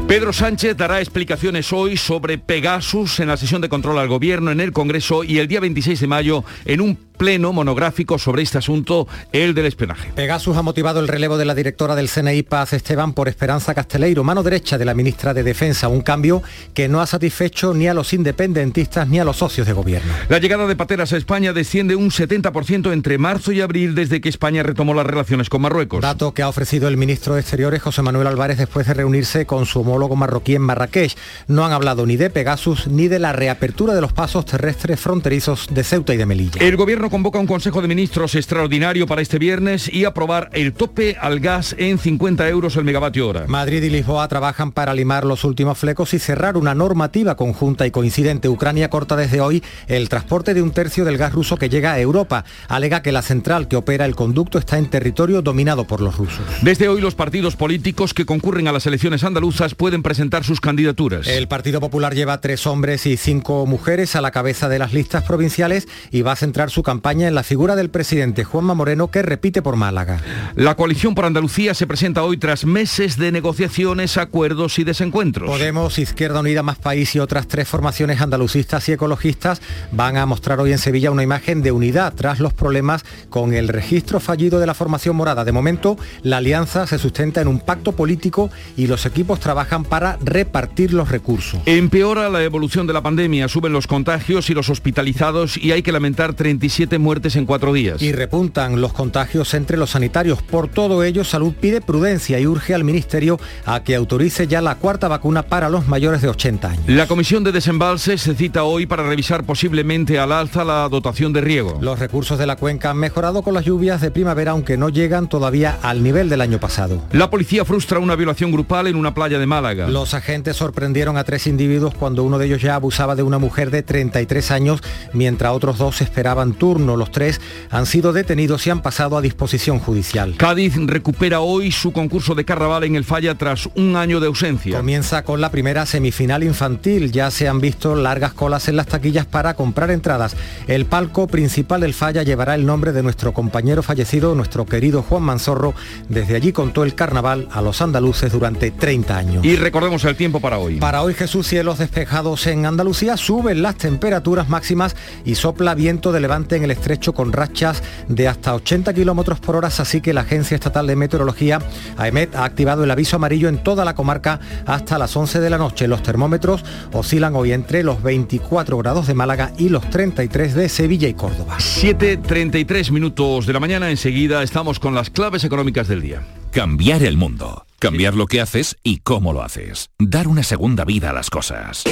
[0.08, 4.60] Pedro Sánchez dará explicaciones hoy sobre Pegasus en la sesión de control al gobierno en
[4.60, 9.05] el Congreso y el día 26 de mayo en un pleno monográfico sobre este asunto,
[9.34, 10.13] el del espionaje.
[10.15, 14.23] Pegasus ha motivado el relevo de la directora del CNI Paz Esteban por Esperanza Casteleiro,
[14.23, 16.41] mano derecha de la ministra de Defensa, un cambio
[16.73, 20.13] que no ha satisfecho ni a los independentistas ni a los socios de gobierno.
[20.29, 24.29] La llegada de pateras a España desciende un 70% entre marzo y abril desde que
[24.29, 26.01] España retomó las relaciones con Marruecos.
[26.01, 29.65] Dato que ha ofrecido el ministro de Exteriores José Manuel Álvarez después de reunirse con
[29.65, 31.17] su homólogo marroquí en Marrakech.
[31.47, 35.67] No han hablado ni de Pegasus ni de la reapertura de los pasos terrestres fronterizos
[35.69, 36.62] de Ceuta y de Melilla.
[36.62, 41.17] El gobierno convoca un Consejo de Ministros extraordinario para este viernes y aprobar el tope
[41.19, 43.45] al gas en 50 euros el megavatio hora.
[43.48, 47.91] Madrid y Lisboa trabajan para limar los últimos flecos y cerrar una normativa conjunta y
[47.91, 48.48] coincidente.
[48.48, 52.00] Ucrania corta desde hoy el transporte de un tercio del gas ruso que llega a
[52.00, 52.45] Europa.
[52.67, 56.45] Alega que la central que opera el conducto está en territorio dominado por los rusos.
[56.62, 61.28] Desde hoy los partidos políticos que concurren a las elecciones andaluzas pueden presentar sus candidaturas.
[61.28, 65.24] El Partido Popular lleva tres hombres y cinco mujeres a la cabeza de las listas
[65.24, 69.21] provinciales y va a centrar su campaña en la figura del presidente Juanma Moreno que
[69.21, 70.21] repite por Málaga.
[70.55, 75.49] La coalición por Andalucía se presenta hoy tras meses de negociaciones, acuerdos y desencuentros.
[75.49, 80.59] Podemos, Izquierda Unida, Más País y otras tres formaciones andalucistas y ecologistas van a mostrar
[80.59, 84.67] hoy en Sevilla una imagen de unidad tras los problemas con el registro fallido de
[84.67, 85.45] la formación morada.
[85.45, 90.17] De momento, la alianza se sustenta en un pacto político y los equipos trabajan para
[90.21, 91.62] repartir los recursos.
[91.65, 95.91] Empeora la evolución de la pandemia, suben los contagios y los hospitalizados y hay que
[95.91, 98.02] lamentar 37 muertes en cuatro días.
[98.02, 100.41] Y repuntan los contagios entre los sanitarios.
[100.41, 104.75] Por todo ello, Salud pide prudencia y urge al Ministerio a que autorice ya la
[104.75, 106.84] cuarta vacuna para los mayores de 80 años.
[106.88, 111.41] La Comisión de Desembalse se cita hoy para revisar posiblemente al alza la dotación de
[111.41, 111.78] riego.
[111.82, 115.28] Los recursos de la cuenca han mejorado con las lluvias de primavera, aunque no llegan
[115.28, 117.02] todavía al nivel del año pasado.
[117.12, 119.88] La policía frustra una violación grupal en una playa de Málaga.
[119.89, 123.71] Los agentes sorprendieron a tres individuos cuando uno de ellos ya abusaba de una mujer
[123.71, 124.82] de 33 años,
[125.13, 129.79] mientras otros dos esperaban turno los tres han sido detenidos y han pasado a disposición
[129.79, 130.36] judicial.
[130.38, 134.77] Cádiz recupera hoy su concurso de carnaval en el Falla tras un año de ausencia.
[134.77, 137.12] Comienza con la primera semifinal infantil.
[137.12, 140.36] Ya se han visto largas colas en las taquillas para comprar entradas.
[140.67, 145.23] El palco principal del Falla llevará el nombre de nuestro compañero fallecido, nuestro querido Juan
[145.23, 145.73] Manzorro.
[146.08, 149.45] Desde allí contó el carnaval a los andaluces durante 30 años.
[149.45, 150.75] Y recordemos el tiempo para hoy.
[150.75, 156.19] Para hoy Jesús cielos despejados en Andalucía, suben las temperaturas máximas y sopla viento de
[156.19, 160.22] levante en el estrecho con rachas de hasta 80 kilómetros por hora, así que la
[160.22, 161.60] Agencia Estatal de Meteorología,
[161.98, 165.58] AEMET, ha activado el aviso amarillo en toda la comarca hasta las 11 de la
[165.58, 165.88] noche.
[165.88, 171.08] Los termómetros oscilan hoy entre los 24 grados de Málaga y los 33 de Sevilla
[171.08, 171.58] y Córdoba.
[171.58, 176.22] 7.33 minutos de la mañana, enseguida estamos con las claves económicas del día.
[176.52, 177.65] Cambiar el mundo.
[177.80, 179.89] Cambiar lo que haces y cómo lo haces.
[180.00, 181.84] Dar una segunda vida a las cosas.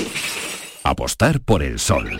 [0.83, 2.19] Apostar por el sol.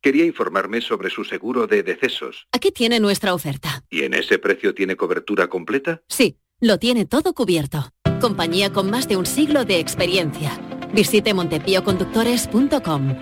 [0.00, 2.46] Quería informarme sobre su seguro de decesos.
[2.52, 3.82] Aquí tiene nuestra oferta.
[3.90, 6.02] ¿Y en ese precio tiene cobertura completa?
[6.08, 7.90] Sí, lo tiene todo cubierto.
[8.20, 10.58] Compañía con más de un siglo de experiencia
[10.92, 13.16] Visite montepíoconductores.com.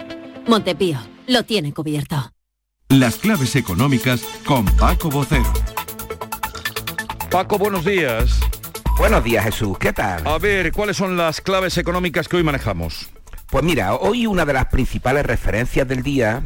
[0.47, 2.33] Montepío, lo tiene cubierto.
[2.89, 5.53] Las claves económicas con Paco Bocero.
[7.31, 8.39] Paco, buenos días.
[8.99, 9.77] Buenos días, Jesús.
[9.79, 10.27] ¿Qué tal?
[10.27, 13.11] A ver, ¿cuáles son las claves económicas que hoy manejamos?
[13.51, 16.43] Pues mira, hoy una de las principales referencias del día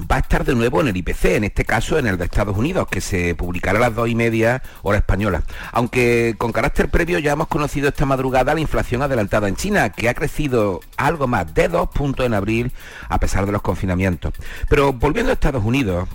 [0.00, 2.56] va a estar de nuevo en el IPC, en este caso en el de Estados
[2.56, 5.42] Unidos, que se publicará a las dos y media hora española.
[5.72, 10.08] Aunque con carácter previo ya hemos conocido esta madrugada la inflación adelantada en China, que
[10.08, 12.72] ha crecido algo más de dos puntos en abril
[13.08, 14.34] a pesar de los confinamientos.
[14.68, 16.08] Pero volviendo a Estados Unidos,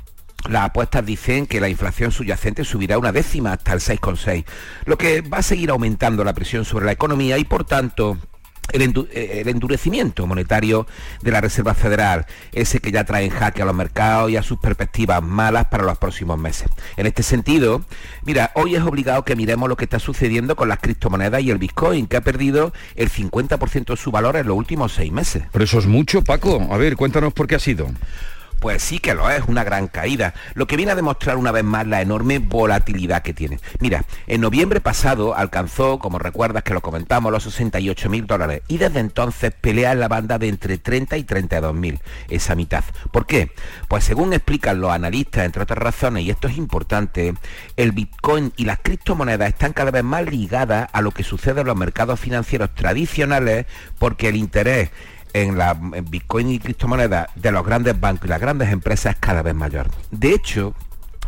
[0.50, 4.46] las apuestas dicen que la inflación subyacente subirá una décima hasta el 6,6,
[4.86, 8.18] lo que va a seguir aumentando la presión sobre la economía y por tanto
[8.72, 10.88] el, endurecimiento monetario
[11.22, 14.44] de la Reserva Federal, ese que ya trae en jaque a los mercados y a
[14.44, 16.70] sus perspectivas malas para los próximos meses.
[16.98, 17.84] En este sentido,
[18.24, 21.58] mira, hoy es obligado que miremos lo que está sucediendo con las criptomonedas y el
[21.58, 25.44] Bitcoin, que ha perdido el 50% de su valor en los últimos seis meses.
[25.52, 26.68] Pero eso es mucho, Paco.
[26.72, 27.88] A ver, cuéntanos por qué ha sido.
[28.62, 31.64] Pues sí que lo es, una gran caída, lo que viene a demostrar una vez
[31.64, 33.60] más la enorme volatilidad que tiene.
[33.80, 38.78] Mira, en noviembre pasado alcanzó, como recuerdas que lo comentamos, los 68 mil dólares y
[38.78, 42.00] desde entonces pelea en la banda de entre 30 y 32 mil,
[42.30, 42.84] esa mitad.
[43.12, 43.52] ¿Por qué?
[43.88, 47.34] Pues según explican los analistas, entre otras razones, y esto es importante,
[47.78, 51.68] el Bitcoin y las criptomonedas están cada vez más ligadas a lo que sucede en
[51.68, 53.66] los mercados financieros tradicionales
[53.98, 54.92] porque el interés
[55.34, 59.42] en la Bitcoin y criptomonedas de los grandes bancos y las grandes empresas es cada
[59.42, 59.88] vez mayor.
[60.12, 60.74] De hecho,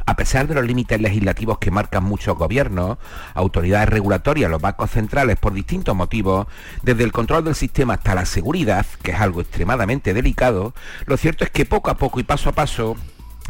[0.05, 2.97] a pesar de los límites legislativos que marcan muchos gobiernos,
[3.33, 6.47] autoridades regulatorias, los bancos centrales, por distintos motivos,
[6.81, 10.73] desde el control del sistema hasta la seguridad, que es algo extremadamente delicado,
[11.05, 12.97] lo cierto es que poco a poco y paso a paso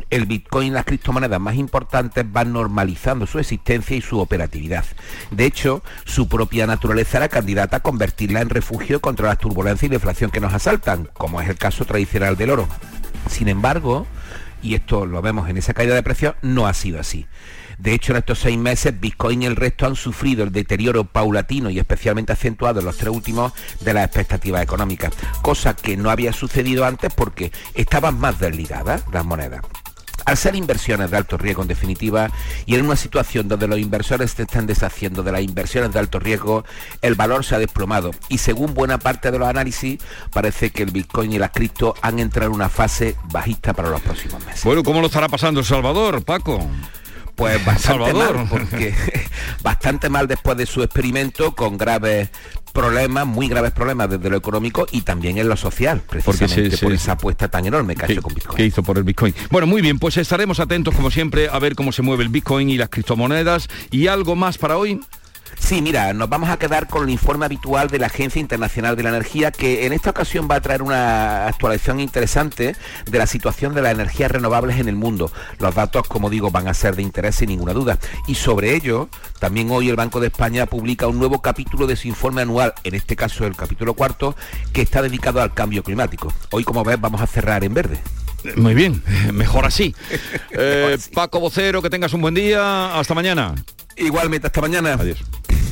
[0.10, 4.86] el Bitcoin y las criptomonedas más importantes van normalizando su existencia y su operatividad.
[5.32, 9.89] De hecho, su propia naturaleza era candidata a convertirla en refugio contra las turbulencias y
[9.89, 12.68] la inflación que nos asaltan, como es el caso tradicional del oro.
[13.30, 14.06] Sin embargo,
[14.62, 17.28] y esto lo vemos en esa caída de precios, no ha sido así.
[17.78, 21.70] De hecho, en estos seis meses, Bitcoin y el resto han sufrido el deterioro paulatino
[21.70, 26.34] y especialmente acentuado en los tres últimos de las expectativas económicas, cosa que no había
[26.34, 29.62] sucedido antes porque estaban más desligadas las monedas.
[30.26, 32.32] Al ser inversiones de alto riesgo en definitiva
[32.66, 36.20] y en una situación donde los inversores se están deshaciendo de las inversiones de alto
[36.20, 36.64] riesgo,
[37.02, 40.00] el valor se ha desplomado y según buena parte de los análisis
[40.32, 44.02] parece que el Bitcoin y las cripto han entrado en una fase bajista para los
[44.02, 44.64] próximos meses.
[44.64, 46.68] Bueno, ¿cómo lo estará pasando El Salvador, Paco?
[47.36, 48.94] Pues bastante mal, porque
[49.64, 52.30] bastante mal después de su experimento con graves
[52.74, 57.14] problemas, muy graves problemas desde lo económico y también en lo social, precisamente por esa
[57.14, 58.58] apuesta tan enorme que ha hecho con Bitcoin.
[58.58, 59.34] Que hizo por el Bitcoin.
[59.52, 62.70] Bueno, muy bien, pues estaremos atentos como siempre a ver cómo se mueve el Bitcoin
[62.70, 65.00] y las criptomonedas y algo más para hoy.
[65.60, 69.04] Sí, mira, nos vamos a quedar con el informe habitual de la Agencia Internacional de
[69.04, 72.76] la Energía, que en esta ocasión va a traer una actualización interesante
[73.06, 75.32] de la situación de las energías renovables en el mundo.
[75.60, 77.97] Los datos, como digo, van a ser de interés sin ninguna duda.
[78.28, 82.08] Y sobre ello, también hoy el Banco de España publica un nuevo capítulo de su
[82.08, 84.36] informe anual, en este caso el capítulo cuarto,
[84.74, 86.34] que está dedicado al cambio climático.
[86.51, 87.99] Hoy, como ves, vamos a cerrar en verde.
[88.56, 89.01] Muy bien,
[89.34, 89.95] mejor así.
[90.56, 92.97] Eh, Paco Vocero, que tengas un buen día.
[92.97, 93.56] Hasta mañana.
[93.97, 94.93] Igualmente, hasta mañana.
[94.93, 95.24] Adiós.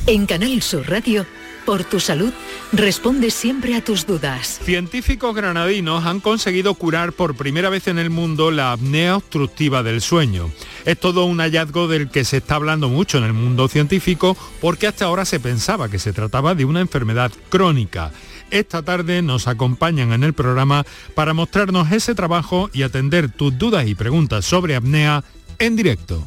[0.08, 1.24] En Canal Sur Radio,
[1.64, 2.32] por tu salud,
[2.72, 4.58] responde siempre a tus dudas.
[4.64, 10.00] Científicos granadinos han conseguido curar por primera vez en el mundo la apnea obstructiva del
[10.00, 10.50] sueño.
[10.84, 14.88] Es todo un hallazgo del que se está hablando mucho en el mundo científico porque
[14.88, 18.10] hasta ahora se pensaba que se trataba de una enfermedad crónica.
[18.50, 20.84] Esta tarde nos acompañan en el programa
[21.14, 25.22] para mostrarnos ese trabajo y atender tus dudas y preguntas sobre apnea
[25.60, 26.26] en directo.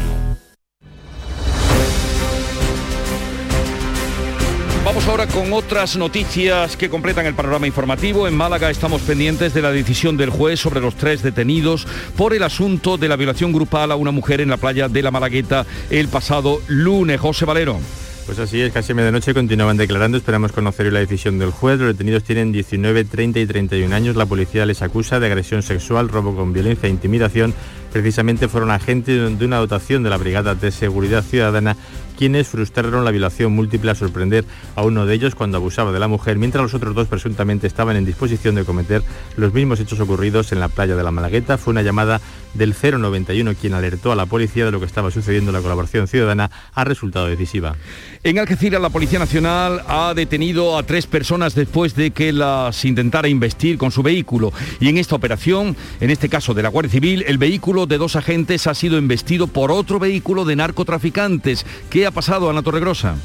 [4.91, 8.27] Vamos ahora con otras noticias que completan el panorama informativo.
[8.27, 11.87] En Málaga estamos pendientes de la decisión del juez sobre los tres detenidos
[12.17, 15.09] por el asunto de la violación grupal a una mujer en la playa de la
[15.09, 17.21] Malagueta el pasado lunes.
[17.21, 17.79] José Valero.
[18.25, 21.79] Pues así es, casi medianoche continuaban declarando, esperamos conocer la decisión del juez.
[21.79, 24.17] Los detenidos tienen 19, 30 y 31 años.
[24.17, 27.53] La policía les acusa de agresión sexual, robo con violencia e intimidación.
[27.93, 31.77] Precisamente fueron agentes de una dotación de la Brigada de Seguridad Ciudadana
[32.21, 34.45] quienes frustraron la violación múltiple a sorprender
[34.75, 37.97] a uno de ellos cuando abusaba de la mujer, mientras los otros dos presuntamente estaban
[37.97, 39.01] en disposición de cometer
[39.37, 41.57] los mismos hechos ocurridos en la playa de la Malagueta.
[41.57, 42.21] Fue una llamada
[42.53, 45.51] del 091, quien alertó a la policía de lo que estaba sucediendo.
[45.51, 47.75] La colaboración ciudadana ha resultado decisiva.
[48.23, 53.29] En Algeciras, la Policía Nacional ha detenido a tres personas después de que las intentara
[53.29, 54.53] investir con su vehículo.
[54.79, 58.15] Y en esta operación, en este caso de la Guardia Civil, el vehículo de dos
[58.15, 61.65] agentes ha sido investido por otro vehículo de narcotraficantes.
[61.89, 63.15] ¿Qué ha pasado, Ana Torregrosa?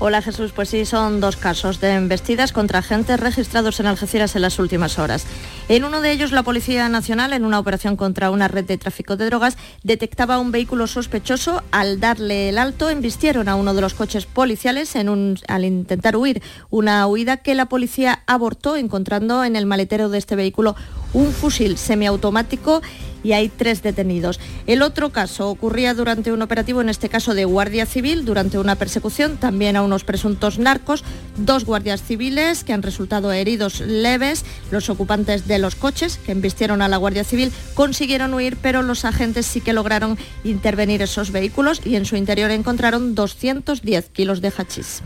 [0.00, 4.42] Hola Jesús, pues sí, son dos casos de embestidas contra agentes registrados en Algeciras en
[4.42, 5.24] las últimas horas.
[5.68, 9.16] En uno de ellos, la Policía Nacional, en una operación contra una red de tráfico
[9.16, 11.62] de drogas, detectaba un vehículo sospechoso.
[11.70, 16.16] Al darle el alto, embistieron a uno de los coches policiales en un, al intentar
[16.16, 16.42] huir.
[16.70, 20.74] Una huida que la policía abortó encontrando en el maletero de este vehículo
[21.14, 22.82] un fusil semiautomático
[23.24, 24.38] y hay tres detenidos.
[24.66, 28.76] El otro caso ocurría durante un operativo, en este caso de Guardia Civil, durante una
[28.76, 31.02] persecución también a unos presuntos narcos,
[31.38, 36.82] dos guardias civiles que han resultado heridos leves, los ocupantes de los coches que embistieron
[36.82, 41.80] a la Guardia Civil consiguieron huir, pero los agentes sí que lograron intervenir esos vehículos
[41.84, 45.02] y en su interior encontraron 210 kilos de hachís.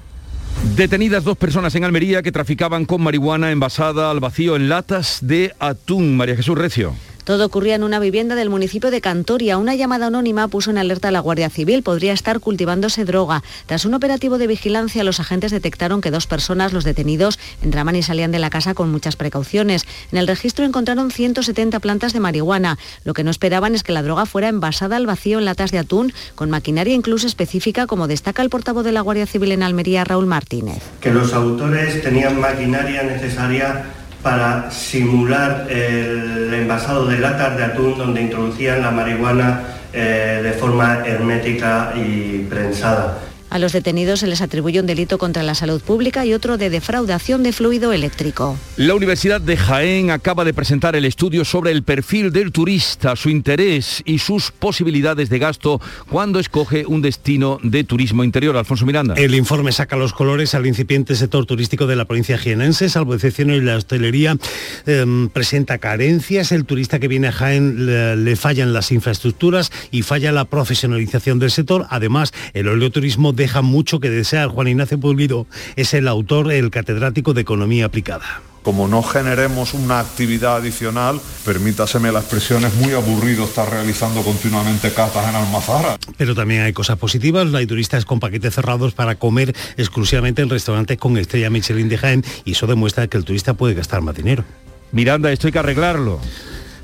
[0.76, 5.54] Detenidas dos personas en Almería que traficaban con marihuana envasada al vacío en latas de
[5.58, 6.16] atún.
[6.16, 6.94] María Jesús Recio.
[7.28, 9.58] Todo ocurría en una vivienda del municipio de Cantoria.
[9.58, 11.82] Una llamada anónima puso en alerta a la Guardia Civil.
[11.82, 13.42] Podría estar cultivándose droga.
[13.66, 18.02] Tras un operativo de vigilancia, los agentes detectaron que dos personas, los detenidos, entraban y
[18.02, 19.84] salían de la casa con muchas precauciones.
[20.10, 22.78] En el registro encontraron 170 plantas de marihuana.
[23.04, 25.80] Lo que no esperaban es que la droga fuera envasada al vacío en latas de
[25.80, 30.02] atún, con maquinaria incluso específica, como destaca el portavoz de la Guardia Civil en Almería,
[30.02, 30.82] Raúl Martínez.
[31.02, 38.22] Que los autores tenían maquinaria necesaria para simular el envasado de latas de atún donde
[38.22, 39.62] introducían la marihuana
[39.92, 43.18] eh, de forma hermética y prensada.
[43.50, 46.68] A los detenidos se les atribuye un delito contra la salud pública y otro de
[46.68, 48.58] defraudación de fluido eléctrico.
[48.76, 53.30] La Universidad de Jaén acaba de presentar el estudio sobre el perfil del turista, su
[53.30, 55.80] interés y sus posibilidades de gasto
[56.10, 58.56] cuando escoge un destino de turismo interior.
[58.56, 59.14] Alfonso Miranda.
[59.14, 63.50] El informe saca los colores al incipiente sector turístico de la provincia jienense, salvo excepción
[63.50, 64.36] y la hostelería
[64.84, 66.52] em, presenta carencias.
[66.52, 71.38] El turista que viene a Jaén le, le fallan las infraestructuras y falla la profesionalización
[71.38, 71.86] del sector.
[71.88, 74.48] Además, el oleoturismo deja mucho que desear.
[74.48, 78.42] Juan Ignacio Pulido es el autor, el catedrático de Economía Aplicada.
[78.62, 84.92] Como no generemos una actividad adicional, permítaseme la expresión, es muy aburrido estar realizando continuamente
[84.92, 85.96] catas en Almazara.
[86.18, 90.98] Pero también hay cosas positivas, hay turistas con paquetes cerrados para comer exclusivamente en restaurantes
[90.98, 94.44] con estrella Michelin de Jaén y eso demuestra que el turista puede gastar más dinero.
[94.92, 96.20] Miranda, esto hay que arreglarlo.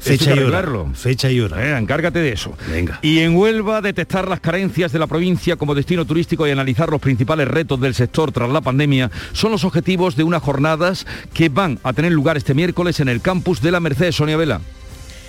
[0.05, 0.65] Fecha y hora.
[0.95, 1.65] Fecha y hora.
[1.65, 2.57] Eh, encárgate de eso.
[2.71, 2.99] Venga.
[3.03, 7.01] Y en Huelva, detectar las carencias de la provincia como destino turístico y analizar los
[7.01, 11.79] principales retos del sector tras la pandemia son los objetivos de unas jornadas que van
[11.83, 14.61] a tener lugar este miércoles en el campus de la Merced, Sonia Vela.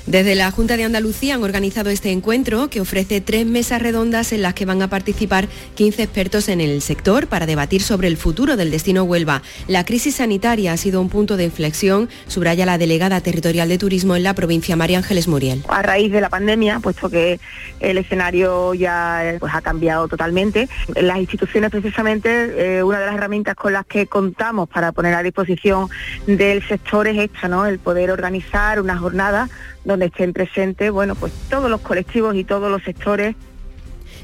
[0.07, 4.43] Desde la Junta de Andalucía han organizado este encuentro que ofrece tres mesas redondas en
[4.43, 8.55] las que van a participar 15 expertos en el sector para debatir sobre el futuro
[8.55, 9.41] del destino Huelva.
[9.67, 14.15] La crisis sanitaria ha sido un punto de inflexión, subraya la delegada territorial de turismo
[14.15, 15.63] en la provincia, María Ángeles Muriel.
[15.69, 17.39] A raíz de la pandemia, puesto que
[17.79, 23.55] el escenario ya pues, ha cambiado totalmente, las instituciones precisamente, eh, una de las herramientas
[23.55, 25.89] con las que contamos para poner a disposición
[26.27, 27.65] del sector es esta, ¿no?
[27.65, 29.49] el poder organizar una jornada
[29.85, 33.35] donde estén presentes, bueno, pues todos los colectivos y todos los sectores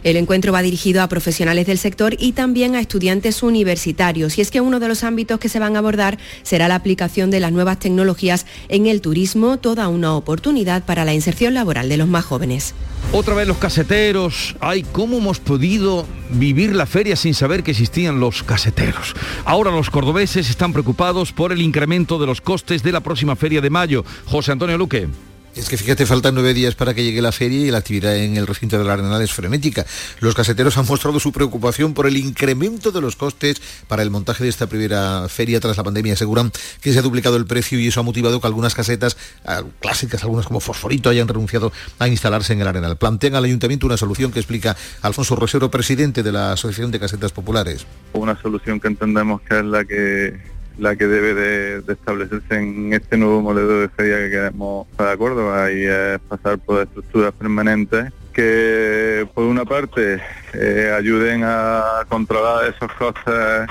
[0.04, 4.38] el encuentro va dirigido a profesionales del sector y también a estudiantes universitarios.
[4.38, 7.30] Y es que uno de los ámbitos que se van a abordar será la aplicación
[7.30, 11.98] de las nuevas tecnologías en el turismo, toda una oportunidad para la inserción laboral de
[11.98, 12.74] los más jóvenes.
[13.12, 14.56] Otra vez los caseteros.
[14.60, 19.14] Ay, ¿cómo hemos podido vivir la feria sin saber que existían los caseteros?
[19.46, 23.62] Ahora los cordobeses están preocupados por el incremento de los costes de la próxima feria
[23.62, 24.04] de mayo.
[24.26, 25.08] José Antonio Luque.
[25.54, 28.38] Es que fíjate, faltan nueve días para que llegue la feria y la actividad en
[28.38, 29.86] el recinto de la Arenal es frenética.
[30.22, 34.46] Los caseteros han mostrado su preocupación por el incremento de los costes para el montaje
[34.46, 36.14] de esta primera feria tras la pandemia.
[36.14, 39.62] Aseguran que se ha duplicado el precio y eso ha motivado que algunas casetas ah,
[39.82, 42.98] clásicas, algunas como Fosforito, hayan renunciado a instalarse en el Arenal.
[42.98, 47.34] Plantean al ayuntamiento una solución que explica Alfonso Rosero, presidente de la Asociación de Casetas
[47.34, 47.86] Populares.
[48.14, 53.16] Una solución que entendemos que es la que la que debe de, establecerse en este
[53.16, 59.28] nuevo modelo de feria que queremos de acuerdo, ahí es pasar por estructuras permanentes que
[59.36, 60.20] por una parte
[60.54, 63.70] eh, ayuden a controlar esos costes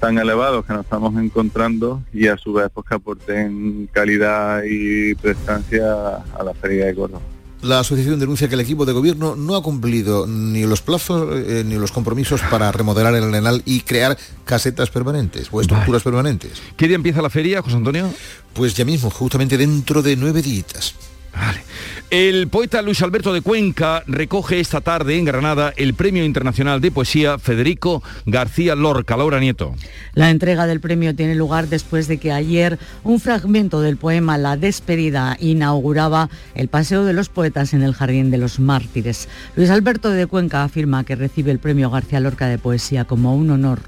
[0.00, 5.14] tan elevados que nos estamos encontrando y a su vez pues que aporten calidad y
[5.16, 7.35] prestancia a la feria de Córdoba.
[7.62, 11.64] La asociación denuncia que el equipo de gobierno no ha cumplido ni los plazos eh,
[11.66, 16.62] ni los compromisos para remodelar el Arenal y crear casetas permanentes o estructuras permanentes.
[16.76, 18.12] ¿Qué día empieza la feria, José Antonio?
[18.52, 20.94] Pues ya mismo, justamente dentro de nueve días.
[21.34, 21.62] Vale.
[22.10, 26.92] El poeta Luis Alberto de Cuenca recoge esta tarde en Granada el Premio Internacional de
[26.92, 29.16] Poesía Federico García Lorca.
[29.16, 29.74] Laura Nieto.
[30.14, 34.56] La entrega del premio tiene lugar después de que ayer un fragmento del poema La
[34.56, 39.28] despedida inauguraba el Paseo de los Poetas en el Jardín de los Mártires.
[39.56, 43.50] Luis Alberto de Cuenca afirma que recibe el Premio García Lorca de Poesía como un
[43.50, 43.80] honor.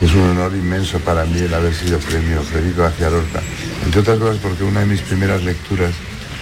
[0.00, 3.42] Es un honor inmenso para mí el haber sido premio Federico García Lorca,
[3.84, 5.92] entre otras cosas porque una de mis primeras lecturas,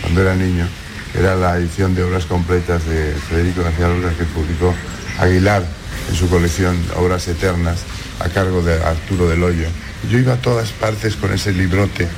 [0.01, 0.67] cuando era niño,
[1.15, 4.75] era la edición de obras completas de Federico García Lorca que publicó
[5.19, 5.65] Aguilar
[6.09, 7.85] en su colección Obras Eternas
[8.21, 9.67] a cargo de Arturo del Hoyo.
[10.11, 12.09] Yo iba a todas partes con ese librote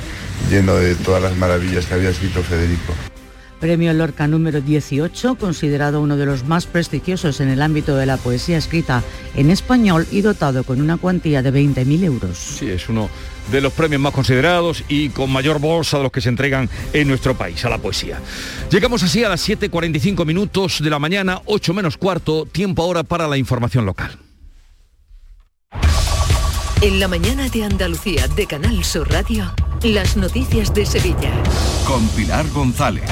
[0.49, 2.93] lleno de todas las maravillas que había escrito Federico.
[3.59, 8.17] Premio Lorca número 18, considerado uno de los más prestigiosos en el ámbito de la
[8.17, 9.03] poesía escrita
[9.35, 12.37] en español y dotado con una cuantía de 20.000 euros.
[12.37, 13.09] Sí, es uno
[13.51, 17.07] de los premios más considerados y con mayor bolsa de los que se entregan en
[17.07, 18.19] nuestro país a la poesía.
[18.71, 23.27] Llegamos así a las 7.45 minutos de la mañana, 8 menos cuarto, tiempo ahora para
[23.27, 24.17] la información local.
[26.81, 31.31] En la mañana de Andalucía de Canal Sur Radio, las noticias de Sevilla.
[31.87, 33.09] Con Pilar González.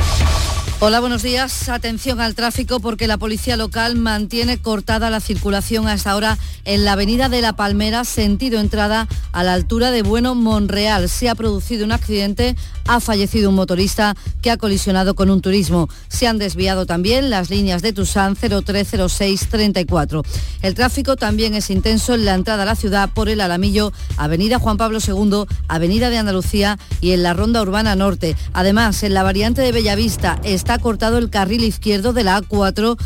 [0.81, 1.69] Hola, buenos días.
[1.69, 6.91] Atención al tráfico porque la policía local mantiene cortada la circulación hasta ahora en la
[6.93, 11.07] avenida de La Palmera, sentido entrada a la altura de Bueno Monreal.
[11.07, 12.57] Se ha producido un accidente,
[12.87, 15.87] ha fallecido un motorista que ha colisionado con un turismo.
[16.09, 20.23] Se han desviado también las líneas de Tusán 030634.
[20.61, 24.59] El tráfico también es intenso en la entrada a la ciudad por el Alamillo, Avenida
[24.59, 28.35] Juan Pablo II, Avenida de Andalucía y en la Ronda Urbana Norte.
[28.51, 32.97] Además, en la variante de Bellavista está cortado el carril izquierdo de la A4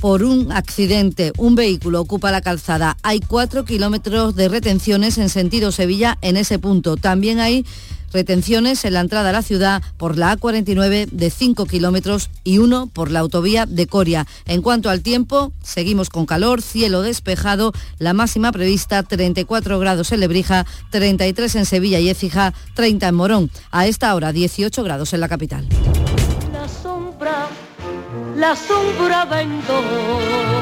[0.00, 1.30] por un accidente.
[1.36, 2.96] Un vehículo ocupa la calzada.
[3.02, 6.96] Hay cuatro kilómetros de retenciones en sentido Sevilla en ese punto.
[6.96, 7.66] También hay
[8.14, 12.86] retenciones en la entrada a la ciudad por la A49 de 5 kilómetros y uno
[12.86, 14.26] por la autovía de Coria.
[14.46, 20.20] En cuanto al tiempo, seguimos con calor, cielo despejado, la máxima prevista 34 grados en
[20.20, 23.50] Lebrija, 33 en Sevilla y Écija, 30 en Morón.
[23.70, 25.68] A esta hora 18 grados en la capital.
[28.42, 30.61] La sombra, vento.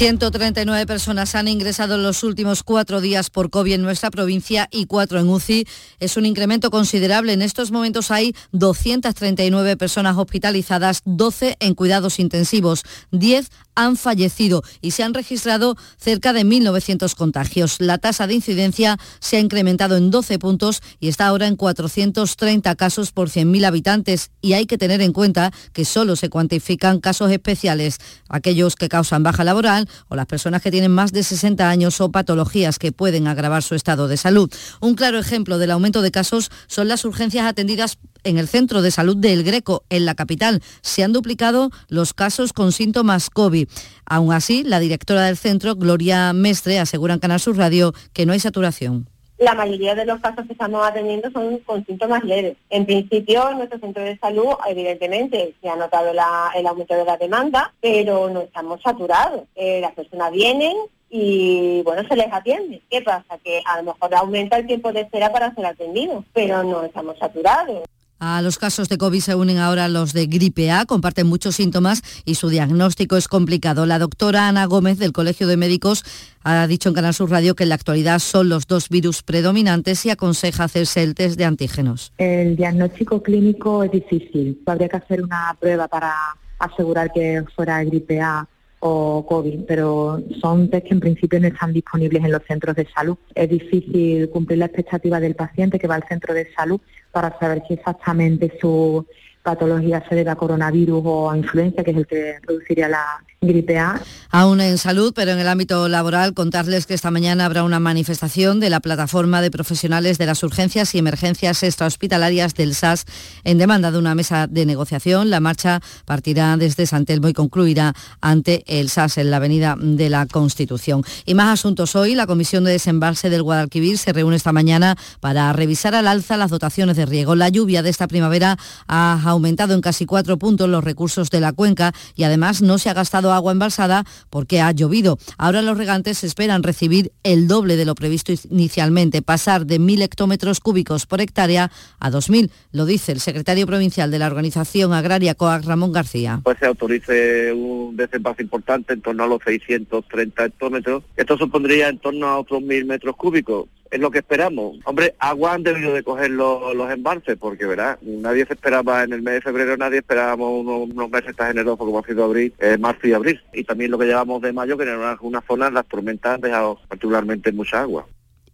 [0.00, 4.86] 139 personas han ingresado en los últimos cuatro días por COVID en nuestra provincia y
[4.86, 5.66] cuatro en UCI.
[5.98, 7.34] Es un incremento considerable.
[7.34, 13.50] En estos momentos hay 239 personas hospitalizadas, 12 en cuidados intensivos, 10
[13.84, 17.76] han fallecido y se han registrado cerca de 1.900 contagios.
[17.80, 22.74] La tasa de incidencia se ha incrementado en 12 puntos y está ahora en 430
[22.76, 24.30] casos por 100.000 habitantes.
[24.40, 29.22] Y hay que tener en cuenta que solo se cuantifican casos especiales, aquellos que causan
[29.22, 33.26] baja laboral o las personas que tienen más de 60 años o patologías que pueden
[33.26, 34.50] agravar su estado de salud.
[34.80, 38.90] Un claro ejemplo del aumento de casos son las urgencias atendidas en el centro de
[38.90, 40.62] salud del Greco, en la capital.
[40.80, 43.68] Se han duplicado los casos con síntomas COVID.
[44.06, 48.32] Aún así, la directora del centro, Gloria Mestre, asegura en Canal Sur Radio que no
[48.32, 49.06] hay saturación
[49.40, 52.58] la mayoría de los casos que estamos atendiendo son con síntomas leves.
[52.68, 57.16] En principio, en nuestro centro de salud, evidentemente, se ha notado el aumento de la
[57.16, 59.44] demanda, pero no estamos saturados.
[59.56, 60.76] Eh, las personas vienen
[61.08, 62.82] y, bueno, se les atiende.
[62.90, 63.38] ¿Qué pasa?
[63.42, 67.18] Que a lo mejor aumenta el tiempo de espera para ser atendido, pero no estamos
[67.18, 67.84] saturados.
[68.22, 72.02] A los casos de COVID se unen ahora los de gripe A, comparten muchos síntomas
[72.26, 73.86] y su diagnóstico es complicado.
[73.86, 76.04] La doctora Ana Gómez del Colegio de Médicos
[76.42, 80.04] ha dicho en Canal Sur Radio que en la actualidad son los dos virus predominantes
[80.04, 82.12] y aconseja hacerse el test de antígenos.
[82.18, 84.60] El diagnóstico clínico es difícil.
[84.66, 86.12] Habría que hacer una prueba para
[86.58, 88.46] asegurar que fuera gripe A
[88.80, 92.88] o COVID, pero son test que en principio no están disponibles en los centros de
[92.94, 93.16] salud.
[93.34, 96.80] Es difícil cumplir la expectativa del paciente que va al centro de salud
[97.12, 99.06] para saber si exactamente su
[99.42, 103.78] patología se debe a coronavirus o a influencia, que es el que produciría la, gripe
[103.78, 104.02] A.
[104.30, 108.60] Aún en salud, pero en el ámbito laboral, contarles que esta mañana habrá una manifestación
[108.60, 113.06] de la plataforma de profesionales de las urgencias y emergencias extrahospitalarias del SAS
[113.44, 115.30] en demanda de una mesa de negociación.
[115.30, 120.10] La marcha partirá desde San Telmo y concluirá ante el SAS en la Avenida de
[120.10, 121.02] la Constitución.
[121.24, 122.14] Y más asuntos hoy.
[122.14, 126.50] La Comisión de Desembalse del Guadalquivir se reúne esta mañana para revisar al alza las
[126.50, 127.36] dotaciones de riego.
[127.36, 131.54] La lluvia de esta primavera ha aumentado en casi cuatro puntos los recursos de la
[131.54, 135.18] cuenca y además no se ha gastado agua embalsada porque ha llovido.
[135.38, 140.60] Ahora los regantes esperan recibir el doble de lo previsto inicialmente, pasar de mil hectómetros
[140.60, 145.64] cúbicos por hectárea a 2.000, lo dice el secretario provincial de la Organización Agraria COAC,
[145.64, 146.40] Ramón García.
[146.42, 151.04] Pues se autorice un desembalse importante en torno a los 630 hectómetros.
[151.16, 154.78] Esto supondría en torno a otros mil metros cúbicos es lo que esperamos.
[154.84, 159.12] Hombre, agua han debido de coger los, los embalses, porque verá, nadie se esperaba en
[159.12, 162.78] el mes de febrero, nadie esperábamos unos, meses tan generosos como ha sido abril, eh,
[162.78, 163.40] marzo y abril.
[163.52, 166.78] Y también lo que llevamos de mayo, que en algunas zonas las tormentas han dejado
[166.88, 168.06] particularmente mucha agua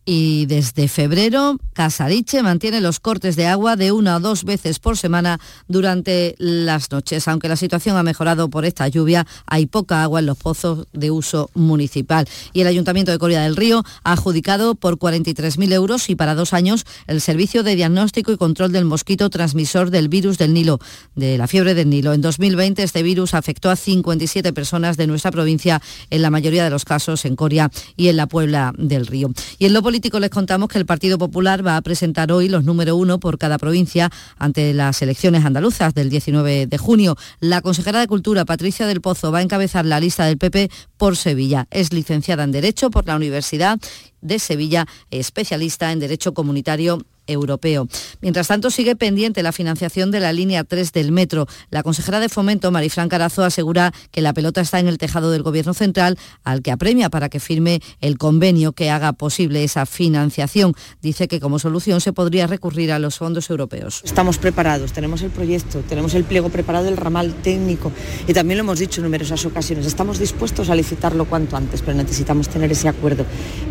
[0.09, 4.97] y desde febrero Casariche mantiene los cortes de agua de una o dos veces por
[4.97, 7.27] semana durante las noches.
[7.29, 11.11] Aunque la situación ha mejorado por esta lluvia, hay poca agua en los pozos de
[11.11, 12.27] uso municipal.
[12.53, 16.53] Y el Ayuntamiento de Coria del Río ha adjudicado por 43.000 euros y para dos
[16.53, 20.79] años el servicio de diagnóstico y control del mosquito transmisor del virus del Nilo,
[21.17, 22.13] de la fiebre del Nilo.
[22.13, 26.71] En 2020 este virus afectó a 57 personas de nuestra provincia, en la mayoría de
[26.71, 29.31] los casos en Coria y en la Puebla del Río.
[29.59, 29.73] Y en
[30.03, 33.39] lo les contamos que el Partido Popular va a presentar hoy los número uno por
[33.39, 37.17] cada provincia ante las elecciones andaluzas del 19 de junio.
[37.41, 41.17] La consejera de Cultura, Patricia del Pozo, va a encabezar la lista del PP por
[41.17, 41.67] Sevilla.
[41.71, 43.79] Es licenciada en Derecho por la Universidad
[44.21, 47.89] de Sevilla, especialista en Derecho Comunitario europeo.
[48.21, 51.47] Mientras tanto, sigue pendiente la financiación de la línea 3 del metro.
[51.71, 55.43] La consejera de Fomento, Marifran Carazo, asegura que la pelota está en el tejado del
[55.43, 60.75] Gobierno central, al que apremia para que firme el convenio que haga posible esa financiación.
[61.03, 64.03] Dice que como solución se podría recurrir a los fondos europeos.
[64.05, 67.93] Estamos preparados, tenemos el proyecto, tenemos el pliego preparado del ramal técnico
[68.27, 69.87] y también lo hemos dicho en numerosas ocasiones.
[69.87, 73.25] Estamos dispuestos a licitarlo cuanto antes, pero necesitamos tener ese acuerdo.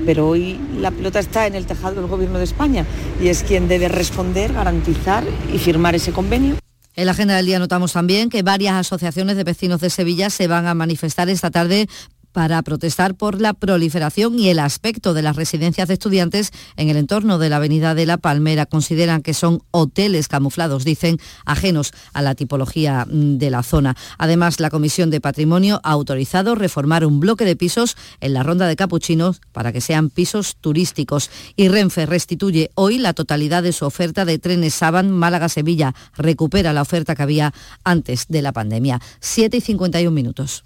[0.05, 2.85] Pero hoy la pelota está en el tejado del Gobierno de España
[3.21, 5.23] y es quien debe responder, garantizar
[5.53, 6.55] y firmar ese convenio.
[6.97, 10.47] En la agenda del día notamos también que varias asociaciones de vecinos de Sevilla se
[10.47, 11.87] van a manifestar esta tarde
[12.35, 16.97] para protestar por la proliferación y el aspecto de las residencias de estudiantes en el
[16.97, 18.65] entorno de la Avenida de la Palmera.
[18.65, 23.95] Consideran que son hoteles camuflados, dicen, ajenos a la tipología mm, de la zona.
[24.17, 28.67] Además, la Comisión de Patrimonio ha autorizado reformar un bloque de pisos en la Ronda
[28.67, 31.29] de Capuchinos para que sean pisos turísticos.
[31.55, 35.95] Y Renfe restituye hoy la totalidad de su oferta de trenes Saban Málaga-Sevilla.
[36.17, 37.53] Recupera la oferta que había
[37.85, 38.99] antes de la pandemia.
[39.21, 40.65] 7 y 51 minutos.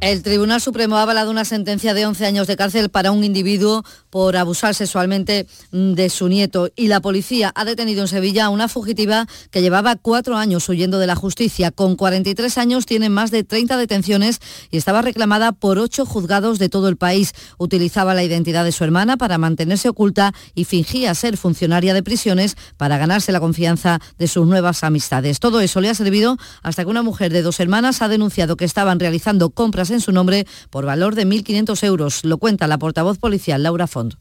[0.00, 3.82] El Tribunal Supremo ha avalado una sentencia de 11 años de cárcel para un individuo
[4.10, 8.68] por abusar sexualmente de su nieto y la policía ha detenido en Sevilla a una
[8.68, 11.70] fugitiva que llevaba cuatro años huyendo de la justicia.
[11.70, 14.40] Con 43 años tiene más de 30 detenciones
[14.70, 17.32] y estaba reclamada por ocho juzgados de todo el país.
[17.56, 22.56] Utilizaba la identidad de su hermana para mantenerse oculta y fingía ser funcionaria de prisiones
[22.76, 25.40] para ganarse la confianza de sus nuevas amistades.
[25.40, 28.66] Todo eso le ha servido hasta que una mujer de dos hermanas ha denunciado que
[28.66, 32.24] estaban realizando compras en su nombre por valor de 1.500 euros.
[32.24, 34.14] Lo cuenta la portavoz policial Laura Font.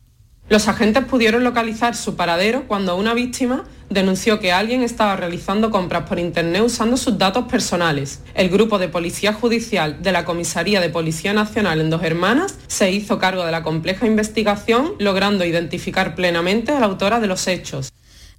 [0.47, 6.07] Los agentes pudieron localizar su paradero cuando una víctima denunció que alguien estaba realizando compras
[6.07, 8.21] por Internet usando sus datos personales.
[8.35, 12.91] El grupo de policía judicial de la Comisaría de Policía Nacional en Dos Hermanas se
[12.91, 17.91] hizo cargo de la compleja investigación, logrando identificar plenamente a la autora de los hechos.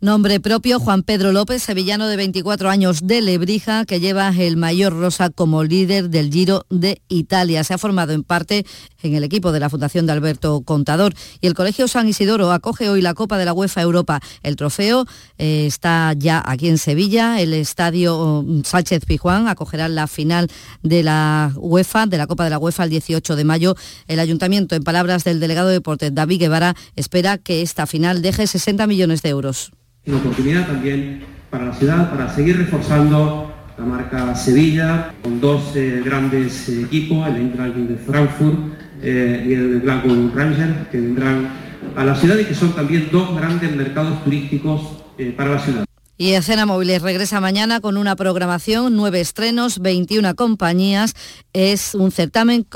[0.02, 4.92] Nombre propio, Juan Pedro López, sevillano de 24 años de Lebrija, que lleva el mayor
[4.92, 7.64] rosa como líder del Giro de Italia.
[7.64, 8.66] Se ha formado en parte
[9.02, 12.90] en el equipo de la Fundación de Alberto Contador y el Colegio San Isidoro acoge
[12.90, 14.20] hoy la Copa de la UEFA Europa.
[14.42, 15.06] El trofeo
[15.38, 17.40] eh, está ya aquí en Sevilla.
[17.40, 20.50] El estadio mm, Sánchez Pijuán acogerá la final
[20.82, 23.74] de la UEFA, de la Copa de la UEFA el 18 de mayo.
[24.08, 28.46] El ayuntamiento, en palabras del delegado de deportes David Guevara, espera que esta final deje
[28.46, 29.72] 60 millones de euros.
[30.06, 36.00] Una oportunidad también para la ciudad, para seguir reforzando la marca Sevilla, con dos eh,
[36.04, 38.56] grandes eh, equipos, el Eintracht de Frankfurt
[39.02, 41.48] eh, y el Glasgow Rangers, que vendrán
[41.96, 45.02] a la ciudad y que son también dos grandes mercados turísticos
[45.36, 45.85] para la ciudad.
[46.18, 51.14] Y Escena Móviles regresa mañana con una programación, nueve estrenos, 21 compañías.
[51.52, 52.66] Es un certamen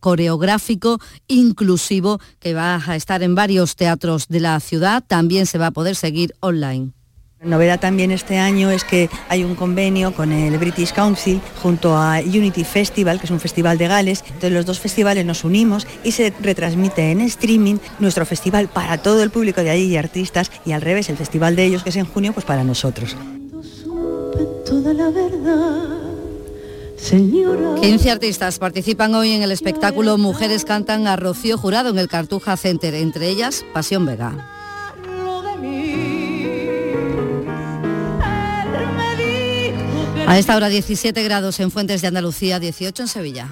[0.00, 5.04] coreográfico inclusivo que va a estar en varios teatros de la ciudad.
[5.06, 6.92] También se va a poder seguir online.
[7.44, 12.20] Novedad también este año es que hay un convenio con el British Council junto a
[12.20, 14.22] Unity Festival, que es un festival de Gales.
[14.26, 19.24] Entonces los dos festivales nos unimos y se retransmite en streaming nuestro festival para todo
[19.24, 21.96] el público de allí y artistas y al revés, el festival de ellos que es
[21.96, 23.16] en junio, pues para nosotros.
[27.80, 32.56] 15 artistas participan hoy en el espectáculo Mujeres cantan a Rocío Jurado en el Cartuja
[32.56, 34.61] Center, entre ellas Pasión Vega.
[40.32, 43.48] A esta hora 17 grados en Fuentes de Andalucía, 18 en Sevilla.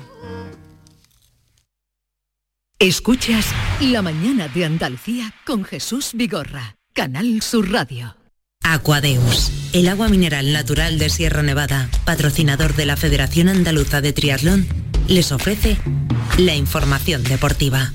[2.78, 3.44] Escuchas
[3.82, 8.16] La mañana de Andalucía con Jesús Vigorra, Canal Sur Radio.
[8.62, 14.66] Aquadeus, el agua mineral natural de Sierra Nevada, patrocinador de la Federación Andaluza de Triatlón,
[15.06, 15.76] les ofrece
[16.38, 17.92] la información deportiva.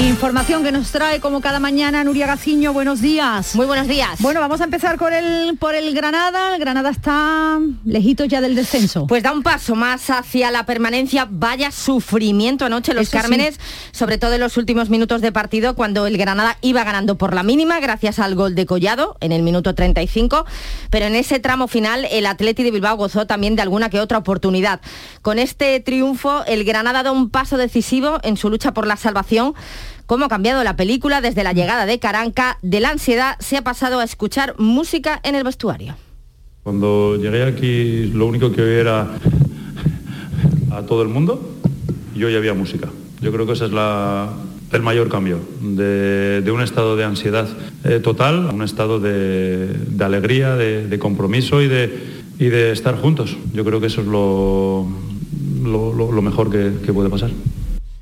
[0.00, 3.54] Información que nos trae como cada mañana Nuria Gaciño, buenos días.
[3.54, 4.18] Muy buenos días.
[4.18, 6.52] Bueno, vamos a empezar por el, por el Granada.
[6.52, 9.06] El Granada está lejito ya del descenso.
[9.06, 11.28] Pues da un paso más hacia la permanencia.
[11.30, 13.60] Vaya sufrimiento anoche los Cármenes,
[13.92, 17.44] sobre todo en los últimos minutos de partido, cuando el Granada iba ganando por la
[17.44, 20.44] mínima gracias al gol de Collado en el minuto 35.
[20.90, 24.18] Pero en ese tramo final el Atleti de Bilbao gozó también de alguna que otra
[24.18, 24.80] oportunidad.
[25.22, 29.54] Con este triunfo el Granada da un paso decisivo en su lucha por la salvación
[30.06, 33.62] cómo ha cambiado la película desde la llegada de Caranca, de la ansiedad se ha
[33.62, 35.96] pasado a escuchar música en el vestuario.
[36.62, 39.08] Cuando llegué aquí lo único que oía era
[40.70, 41.56] a todo el mundo
[42.14, 42.88] y hoy había música.
[43.20, 47.48] Yo creo que ese es el mayor cambio, de, un estado de ansiedad
[47.84, 53.36] eh, total a un estado de, alegría, de, compromiso y de, estar juntos.
[53.52, 54.86] Yo creo que eso es lo,
[56.22, 57.30] mejor que puede pasar.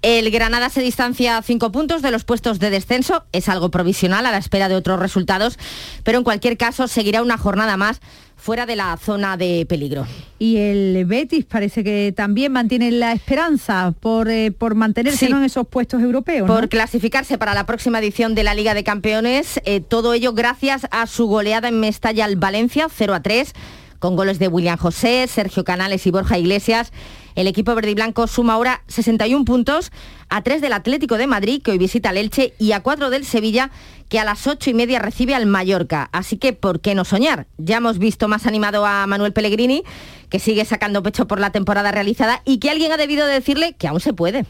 [0.02, 3.24] El Granada se distancia a cinco puntos de los puestos de descenso.
[3.30, 5.60] Es algo provisional a la espera de otros resultados,
[6.02, 8.00] pero en cualquier caso seguirá una jornada más
[8.36, 10.04] fuera de la zona de peligro.
[10.40, 15.68] Y el Betis parece que también mantiene la esperanza por, eh, por mantenerse en esos
[15.68, 16.48] puestos europeos.
[16.48, 20.88] Por clasificarse para la próxima edición de la Liga de Campeones, eh, todo ello gracias
[20.90, 23.52] a su goleada en Mestalla al Valencia, 0 a 3,
[24.00, 26.90] con goles de William José, Sergio Canales y Borja Iglesias
[27.34, 29.92] el equipo verde y blanco suma ahora 61 puntos
[30.28, 33.24] a 3 del Atlético de Madrid, que hoy visita al Elche, y a 4 del
[33.24, 33.70] Sevilla,
[34.08, 36.08] que a las 8 y media recibe al Mallorca.
[36.12, 37.46] Así que, ¿por qué no soñar?
[37.58, 39.82] Ya hemos visto más animado a Manuel Pellegrini,
[40.28, 43.88] que sigue sacando pecho por la temporada realizada y que alguien ha debido decirle que
[43.88, 44.46] aún se puede.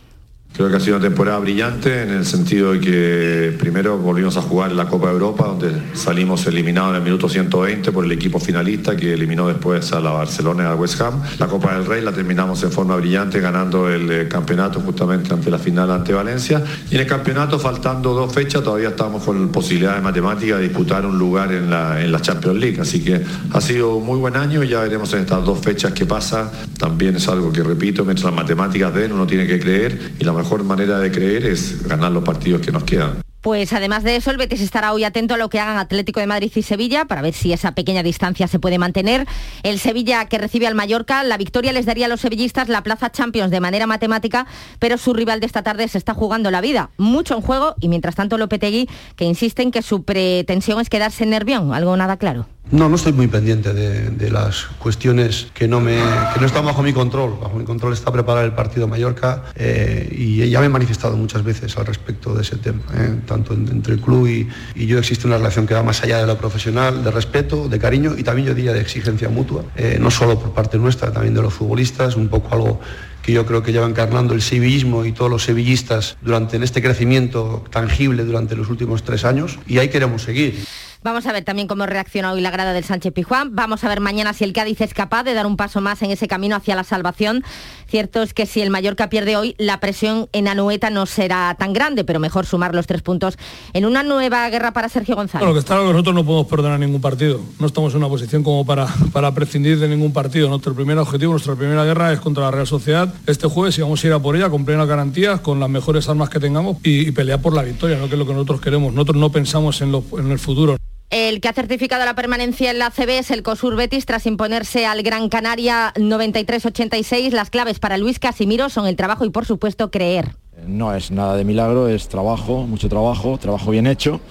[0.54, 4.42] Creo que ha sido una temporada brillante en el sentido de que primero volvimos a
[4.42, 8.12] jugar en la Copa de Europa, donde salimos eliminados en el minuto 120 por el
[8.12, 11.22] equipo finalista que eliminó después a la Barcelona y a West Ham.
[11.38, 15.50] La Copa del Rey la terminamos en forma brillante ganando el eh, campeonato justamente ante
[15.50, 16.62] la final ante Valencia.
[16.90, 21.06] Y en el campeonato, faltando dos fechas, todavía estamos con posibilidad de matemática de disputar
[21.06, 22.78] un lugar en la, en la Champions League.
[22.78, 23.22] Así que
[23.52, 26.52] ha sido un muy buen año y ya veremos en estas dos fechas qué pasa.
[26.78, 30.41] También es algo que repito, mientras las matemáticas den, uno tiene que creer y la
[30.42, 33.31] mejor manera de creer es ganar los partidos que nos quedan.
[33.42, 36.28] Pues además de eso, el Betis estará hoy atento a lo que hagan Atlético de
[36.28, 39.26] Madrid y Sevilla para ver si esa pequeña distancia se puede mantener.
[39.64, 43.10] El Sevilla que recibe al Mallorca, la victoria les daría a los sevillistas la plaza
[43.10, 44.46] Champions de manera matemática,
[44.78, 46.90] pero su rival de esta tarde se está jugando la vida.
[46.98, 51.24] Mucho en juego y mientras tanto Lopetegui que insiste en que su pretensión es quedarse
[51.24, 52.46] en Nervión, algo nada claro.
[52.70, 55.96] No, no estoy muy pendiente de, las cuestiones que no, me,
[56.32, 57.36] que no están bajo mi control.
[57.38, 61.44] Bajo mi control está preparar el partido Mallorca eh, y ya me he manifestado muchas
[61.44, 62.80] veces al respecto de ese tema.
[62.94, 64.48] Eh, tanto entre el club y,
[64.86, 68.14] yo existe una relación que va más allá de lo profesional, de respeto, de cariño
[68.16, 71.42] y también yo diría de exigencia mutua, eh, no solo por parte nuestra, también de
[71.42, 72.80] los futbolistas, un poco algo
[73.22, 76.82] que yo creo que lleva encarnando el sevillismo y todos los sevillistas durante en este
[76.82, 80.64] crecimiento tangible durante los últimos tres años y ahí queremos seguir.
[81.04, 83.56] Vamos a ver también cómo reacciona hoy la grada del Sánchez Pijuán.
[83.56, 86.12] Vamos a ver mañana si el Cádiz es capaz de dar un paso más en
[86.12, 87.42] ese camino hacia la salvación.
[87.88, 91.72] Cierto es que si el Mallorca pierde hoy, la presión en Anueta no será tan
[91.72, 93.36] grande, pero mejor sumar los tres puntos
[93.72, 95.44] en una nueva guerra para Sergio González.
[95.44, 97.40] Bueno, que está nosotros no podemos perdonar ningún partido.
[97.58, 100.48] No estamos en una posición como para, para prescindir de ningún partido.
[100.48, 104.02] Nuestro primer objetivo, nuestra primera guerra es contra la Real Sociedad este jueves y vamos
[104.04, 107.10] a ir a por ella con plenas garantías, con las mejores armas que tengamos y,
[107.10, 108.06] pelear por la victoria, ¿no?
[108.06, 108.92] que es lo que nosotros queremos.
[108.92, 110.76] Nosotros no pensamos en, en el futuro.
[111.12, 114.86] El que ha certificado la permanencia en la CB es el COSUR Betis tras imponerse
[114.86, 117.32] al Gran Canaria 93-86.
[117.32, 120.36] Las claves para Luis Casimiro son el trabajo y por supuesto creer.
[120.66, 124.22] No es nada de milagro, es trabajo, mucho trabajo, trabajo bien hecho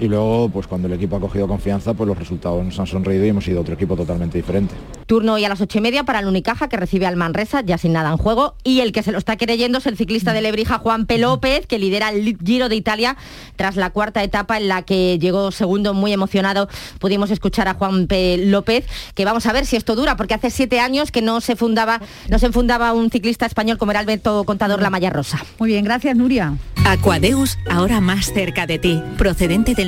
[0.00, 3.24] y luego pues cuando el equipo ha cogido confianza pues los resultados nos han sonreído
[3.24, 4.74] y hemos sido otro equipo totalmente diferente.
[5.06, 7.78] Turno hoy a las ocho y media para el Unicaja que recibe al Manresa ya
[7.78, 10.42] sin nada en juego y el que se lo está creyendo es el ciclista de
[10.42, 11.18] Lebrija Juan P.
[11.18, 13.16] López que lidera el Giro de Italia
[13.56, 16.68] tras la cuarta etapa en la que llegó segundo muy emocionado
[16.98, 18.38] pudimos escuchar a Juan P.
[18.46, 21.56] López que vamos a ver si esto dura porque hace siete años que no se
[21.56, 25.44] fundaba no se enfundaba un ciclista español como era Alberto Contador La Malla Rosa.
[25.58, 26.56] Muy bien, gracias Nuria.
[26.84, 29.87] Aquadeus ahora más cerca de ti procedente del